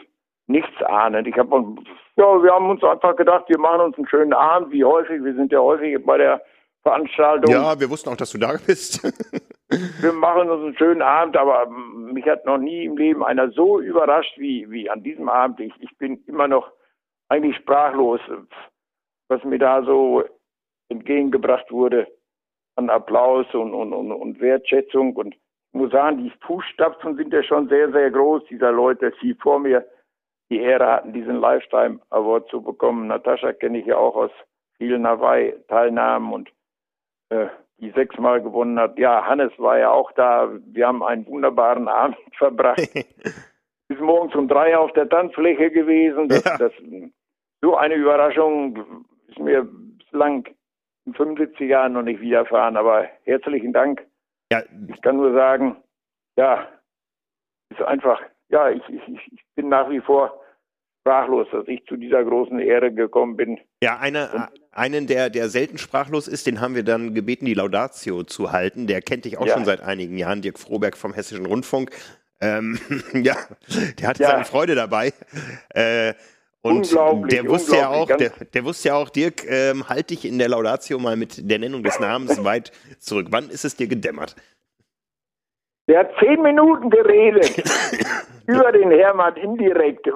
[0.51, 1.27] nichts ahnend.
[1.27, 1.75] Ich habe
[2.17, 5.23] ja, wir haben uns einfach gedacht, wir machen uns einen schönen Abend, wie häufig.
[5.23, 6.41] Wir sind ja häufig bei der
[6.83, 7.51] Veranstaltung.
[7.51, 9.03] Ja, wir wussten auch, dass du da bist.
[10.01, 13.79] wir machen uns einen schönen Abend, aber mich hat noch nie im Leben einer so
[13.79, 15.59] überrascht wie, wie an diesem Abend.
[15.59, 16.71] Ich, ich bin immer noch
[17.29, 18.19] eigentlich sprachlos,
[19.29, 20.23] was mir da so
[20.89, 22.07] entgegengebracht wurde
[22.75, 25.15] an Applaus und, und, und, und Wertschätzung.
[25.15, 29.33] Und ich muss sagen, die Fußstapfen sind ja schon sehr, sehr groß dieser Leute, die
[29.35, 29.85] vor mir
[30.51, 33.07] die Ehre hatten, diesen Lifetime Award zu bekommen.
[33.07, 34.31] Natascha kenne ich ja auch aus
[34.77, 36.49] vielen Hawaii-Teilnahmen und
[37.29, 37.47] äh,
[37.77, 38.99] die sechsmal gewonnen hat.
[38.99, 40.51] Ja, Hannes war ja auch da.
[40.65, 42.81] Wir haben einen wunderbaren Abend verbracht.
[43.87, 46.27] Bis morgens um drei auf der Tanzfläche gewesen.
[46.27, 46.57] Das, ja.
[46.57, 46.73] das,
[47.61, 50.45] so eine Überraschung ist mir bislang
[51.05, 52.75] in 75 Jahren noch nicht widerfahren.
[52.75, 54.05] Aber herzlichen Dank.
[54.51, 54.63] Ja.
[54.87, 55.77] Ich kann nur sagen,
[56.37, 56.67] ja,
[57.69, 60.40] ist einfach, ja, ich, ich, ich bin nach wie vor
[61.01, 63.59] sprachlos, dass ich zu dieser großen Ehre gekommen bin.
[63.83, 68.23] Ja, eine, einen, der, der selten sprachlos ist, den haben wir dann gebeten, die Laudatio
[68.23, 68.87] zu halten.
[68.87, 69.53] Der kennt dich auch ja.
[69.53, 71.91] schon seit einigen Jahren, Dirk Froberg vom Hessischen Rundfunk.
[72.39, 72.79] Ähm,
[73.13, 73.35] ja,
[73.99, 74.29] der hatte ja.
[74.31, 75.13] seine Freude dabei.
[75.69, 76.13] Äh,
[76.63, 76.91] und
[77.31, 80.49] der wusste ja auch, der, der, wusste ja auch, Dirk, ähm, halt dich in der
[80.49, 83.27] Laudatio mal mit der Nennung des Namens weit zurück.
[83.31, 84.35] Wann ist es dir gedämmert?
[85.87, 87.57] Der hat zehn Minuten geredet
[88.47, 90.07] über den Hermann indirekt.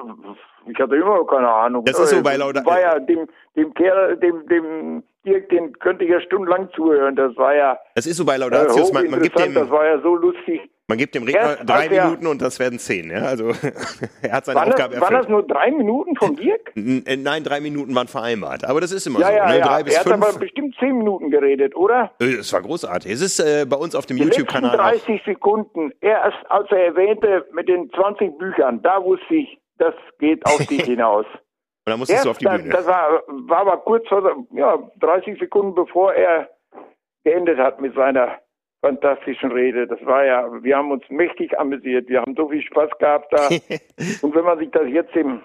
[0.66, 1.84] Ich hatte immer noch keine Ahnung.
[1.84, 2.64] Das ist so bei Lauda.
[2.64, 7.16] War ja dem, dem Kerl, dem, dem Dirk, den könnte ich ja stundenlang zuhören.
[7.16, 7.78] Das war ja.
[7.94, 8.90] Das ist so bei Laudatius.
[8.90, 10.70] Äh, man, man gibt dem, das war ja so lustig.
[10.88, 13.10] Man gibt dem Redner drei Minuten und das werden zehn.
[13.10, 13.22] Ja?
[13.22, 13.48] Also
[14.22, 15.02] er hat seine waren Aufgabe das, erfüllt.
[15.02, 16.72] Waren das nur drei Minuten von Dirk?
[16.76, 18.64] Äh, nein, drei Minuten waren vereinbart.
[18.64, 19.32] Aber das ist immer ja, so.
[19.32, 19.58] Ja, ne?
[19.58, 19.66] ja.
[19.66, 20.14] Drei bis er fünf.
[20.14, 22.12] hat aber bestimmt zehn Minuten geredet, oder?
[22.20, 23.10] Es war großartig.
[23.10, 24.76] Es ist äh, bei uns auf dem YouTube-Kanal.
[24.76, 25.90] 30 Sekunden.
[26.00, 30.84] Erst als er erwähnte mit den 20 Büchern, da wusste ich, das geht auf dich
[30.84, 31.26] hinaus.
[31.26, 32.72] Und dann musstest Erst, du auf die Bühne.
[32.72, 34.22] Das war, war aber kurz vor,
[34.52, 36.48] ja, 30 Sekunden bevor er
[37.24, 38.38] geendet hat mit seiner
[38.80, 39.86] fantastischen Rede.
[39.86, 42.08] Das war ja, wir haben uns mächtig amüsiert.
[42.08, 43.48] Wir haben so viel Spaß gehabt da.
[44.22, 45.42] Und wenn man sich das jetzt im,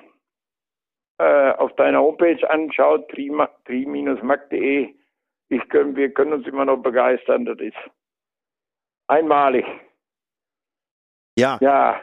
[1.17, 4.93] äh, auf deiner Homepage anschaut, tri-mag.de,
[5.49, 7.45] ich können, wir können uns immer noch begeistern.
[7.45, 7.75] Das ist
[9.07, 9.65] einmalig.
[11.37, 11.57] Ja.
[11.61, 12.01] Ja.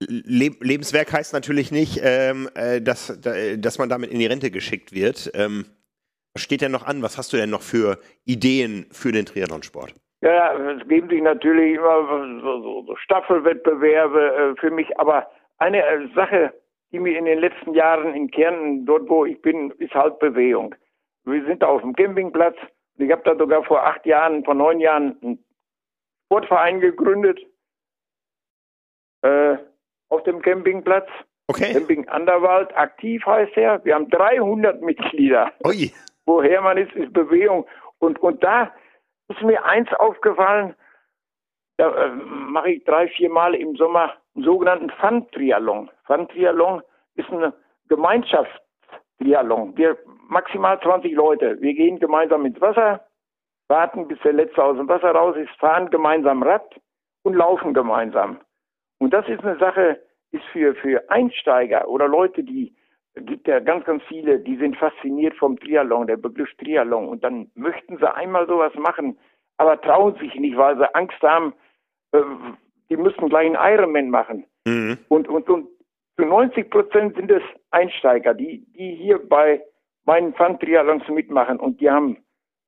[0.00, 4.92] Le Lebenswerk heißt natürlich nicht, ähm, äh, dass, dass man damit in die Rente geschickt
[4.92, 5.30] wird.
[5.34, 5.66] Ähm,
[6.36, 7.02] steht denn noch an?
[7.02, 9.94] Was hast du denn noch für Ideen für den Triathlonsport?
[10.20, 15.28] Ja, es geben sich natürlich immer so, so, Staffelwettbewerbe äh, für mich, aber
[15.58, 16.54] eine äh, Sache,
[16.92, 20.74] die mir in den letzten Jahren in Kärnten, dort wo ich bin, ist halt Bewegung.
[21.24, 22.56] Wir sind auf dem Campingplatz
[22.98, 25.44] ich habe da sogar vor acht Jahren, vor neun Jahren einen
[26.26, 27.40] Sportverein gegründet.
[29.22, 29.56] Äh,
[30.08, 31.08] auf dem Campingplatz.
[31.48, 31.72] Okay.
[31.72, 33.84] Camping Anderwald, aktiv heißt er.
[33.84, 35.52] Wir haben 300 Mitglieder.
[35.66, 35.92] Ui.
[36.26, 37.66] Woher man ist, ist Bewegung.
[37.98, 38.72] Und, und da
[39.28, 40.74] ist mir eins aufgefallen,
[41.78, 45.90] da äh, mache ich drei, vier Mal im Sommer einen sogenannten Fun-Trialon.
[46.06, 46.82] Fun-Trialon
[47.14, 47.52] ist ein
[47.88, 49.76] Gemeinschaftstrialon.
[49.76, 49.98] Wir
[50.28, 51.60] maximal 20 Leute.
[51.60, 53.06] Wir gehen gemeinsam ins Wasser,
[53.68, 56.80] warten, bis der Letzte aus dem Wasser raus ist, fahren gemeinsam Rad
[57.22, 58.40] und laufen gemeinsam.
[58.98, 60.00] Und das ist eine Sache,
[60.30, 62.74] ist für, für Einsteiger oder Leute, die,
[63.14, 67.08] gibt ja ganz, ganz viele, die sind fasziniert vom Triathlon, der Begriff Triathlon.
[67.08, 69.18] Und dann möchten sie einmal sowas machen,
[69.58, 71.52] aber trauen sich nicht, weil sie Angst haben,
[72.12, 72.20] äh,
[72.88, 74.44] die müssen gleich einen Ironman machen.
[74.66, 74.98] Mhm.
[75.08, 75.68] Und, und, und
[76.16, 79.62] zu 90 Prozent sind es Einsteiger, die, die hier bei
[80.04, 82.18] meinen Fun-Triathlons mitmachen und die haben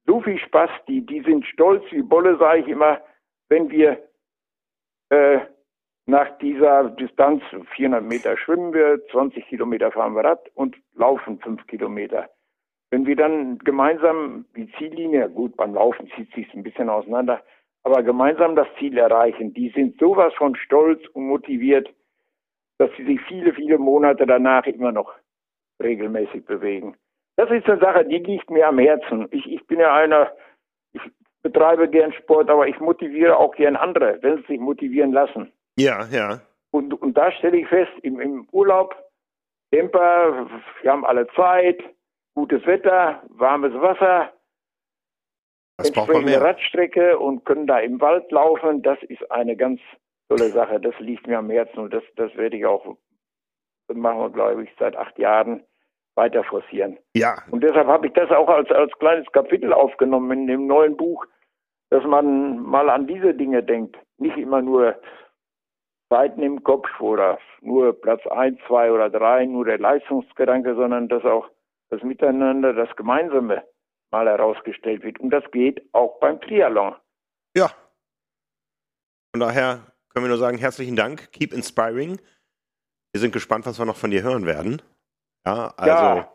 [0.07, 3.01] so viel Spaß, die, die sind stolz wie Bolle, sage ich immer,
[3.49, 3.99] wenn wir
[5.11, 5.41] äh,
[6.07, 7.43] nach dieser Distanz,
[7.77, 12.29] 400 Meter schwimmen wir, 20 Kilometer fahren wir Rad und laufen 5 Kilometer.
[12.91, 17.43] Wenn wir dann gemeinsam die Ziellinie, gut, beim Laufen zieht sich ein bisschen auseinander,
[17.85, 21.89] aber gemeinsam das Ziel erreichen, die sind sowas von stolz und motiviert,
[22.79, 25.13] dass sie sich viele, viele Monate danach immer noch
[25.83, 26.97] regelmäßig bewegen.
[27.37, 29.27] Das ist eine Sache, die liegt mir am Herzen.
[29.31, 30.31] Ich, ich bin ja einer,
[30.93, 31.03] ich
[31.43, 35.53] betreibe gern Sport, aber ich motiviere auch gern andere, wenn sie sich motivieren lassen.
[35.77, 36.41] Ja, ja.
[36.70, 38.97] Und, und da stelle ich fest, im, im Urlaub,
[39.72, 40.47] Camper,
[40.83, 41.83] wir haben alle Zeit,
[42.35, 44.33] gutes Wetter, warmes Wasser,
[45.77, 46.41] Was entsprechende?
[46.41, 48.83] Radstrecke und können da im Wald laufen.
[48.83, 49.81] Das ist eine ganz
[50.29, 50.81] tolle Sache.
[50.81, 52.97] Das liegt mir am Herzen und das, das werde ich auch,
[53.89, 55.64] das machen wir, glaube ich, seit acht Jahren
[56.16, 56.99] weiter forcieren.
[57.14, 60.97] Ja, Und deshalb habe ich das auch als, als kleines Kapitel aufgenommen in dem neuen
[60.97, 61.27] Buch,
[61.91, 63.97] dass man mal an diese Dinge denkt.
[64.18, 64.97] Nicht immer nur
[66.11, 71.25] Zeiten im Kopf oder nur Platz eins, zwei oder drei, nur der Leistungsgedanke, sondern dass
[71.25, 71.49] auch
[71.91, 73.65] das Miteinander, das Gemeinsame
[74.11, 75.19] mal herausgestellt wird.
[75.21, 76.95] Und das geht auch beim Triathlon.
[77.57, 77.71] ja.
[79.33, 79.81] Von daher
[80.11, 81.33] können wir nur sagen, herzlichen Dank.
[81.33, 82.21] Keep inspiring.
[83.13, 84.81] Wir sind gespannt, was wir noch von dir hören werden.
[85.45, 86.33] Ja, also Ja.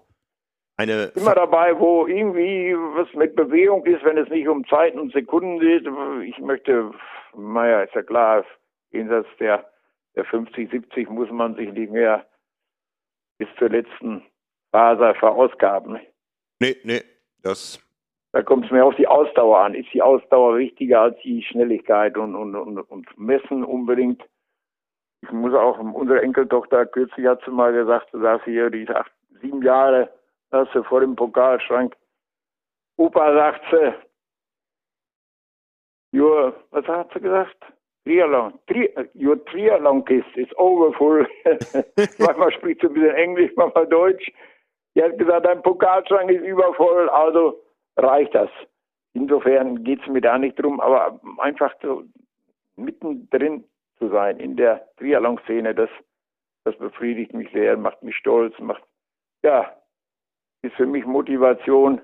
[0.78, 5.14] eine Immer dabei, wo irgendwie was mit Bewegung ist, wenn es nicht um Zeiten und
[5.14, 5.88] Sekunden geht.
[6.26, 6.92] Ich möchte,
[7.38, 8.44] naja, ist ja klar,
[8.92, 9.70] jenseits der,
[10.16, 12.26] der 50, 70 muss man sich nicht mehr
[13.38, 14.24] bis zur letzten
[14.72, 16.00] Faser verausgaben.
[16.60, 17.02] Nee, nee,
[17.42, 17.80] das
[18.32, 19.74] Da kommt es mir auf die Ausdauer an.
[19.74, 24.24] Ist die Ausdauer wichtiger als die Schnelligkeit und, und, und, und Messen unbedingt?
[25.22, 28.92] Ich muss auch, unsere Enkeltochter kürzlich hat sie mal gesagt, du sagst hier, die ist
[28.92, 29.12] acht,
[29.42, 30.10] sieben Jahre,
[30.52, 31.96] hast du vor dem Pokalschrank.
[32.98, 33.94] Opa sagt sie,
[36.18, 37.58] your, was hat sie gesagt?
[38.10, 41.28] Triathlon, Tri, your Triathlon kist is overfull.
[42.18, 44.32] manchmal spricht sie ein bisschen Englisch, manchmal Deutsch.
[44.96, 47.62] Die hat gesagt, dein Pokalschrank ist übervoll, also
[47.98, 48.50] reicht das.
[49.14, 52.04] Insofern geht es mir da nicht drum, aber einfach so
[52.76, 53.64] mittendrin
[54.00, 55.90] zu sein in der Triathlon-Szene, das,
[56.64, 58.84] das befriedigt mich sehr, macht mich stolz, macht,
[59.44, 59.72] ja,
[60.64, 62.02] ist für mich Motivation,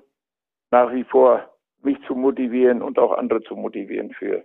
[0.70, 1.50] nach wie vor
[1.82, 4.44] mich zu motivieren und auch andere zu motivieren für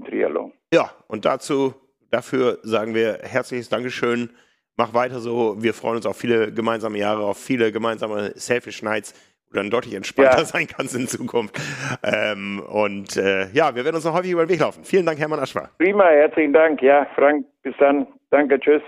[0.00, 0.52] den Triathlon.
[0.72, 1.74] Ja, und dazu,
[2.10, 4.30] dafür sagen wir herzliches Dankeschön.
[4.76, 5.62] Mach weiter so.
[5.62, 9.14] Wir freuen uns auf viele gemeinsame Jahre, auf viele gemeinsame Selfish-Nights,
[9.46, 10.44] wo du dann deutlich entspannter Ja.
[10.44, 11.60] sein kannst in Zukunft.
[12.02, 14.82] Ähm, und äh, ja, wir werden uns noch häufig über den Weg laufen.
[14.84, 15.70] Vielen Dank, Hermann Aschwa.
[15.78, 16.82] Prima, herzlichen Dank.
[16.82, 18.06] Ja, Frank, bis dann.
[18.30, 18.82] Danke, tschüss.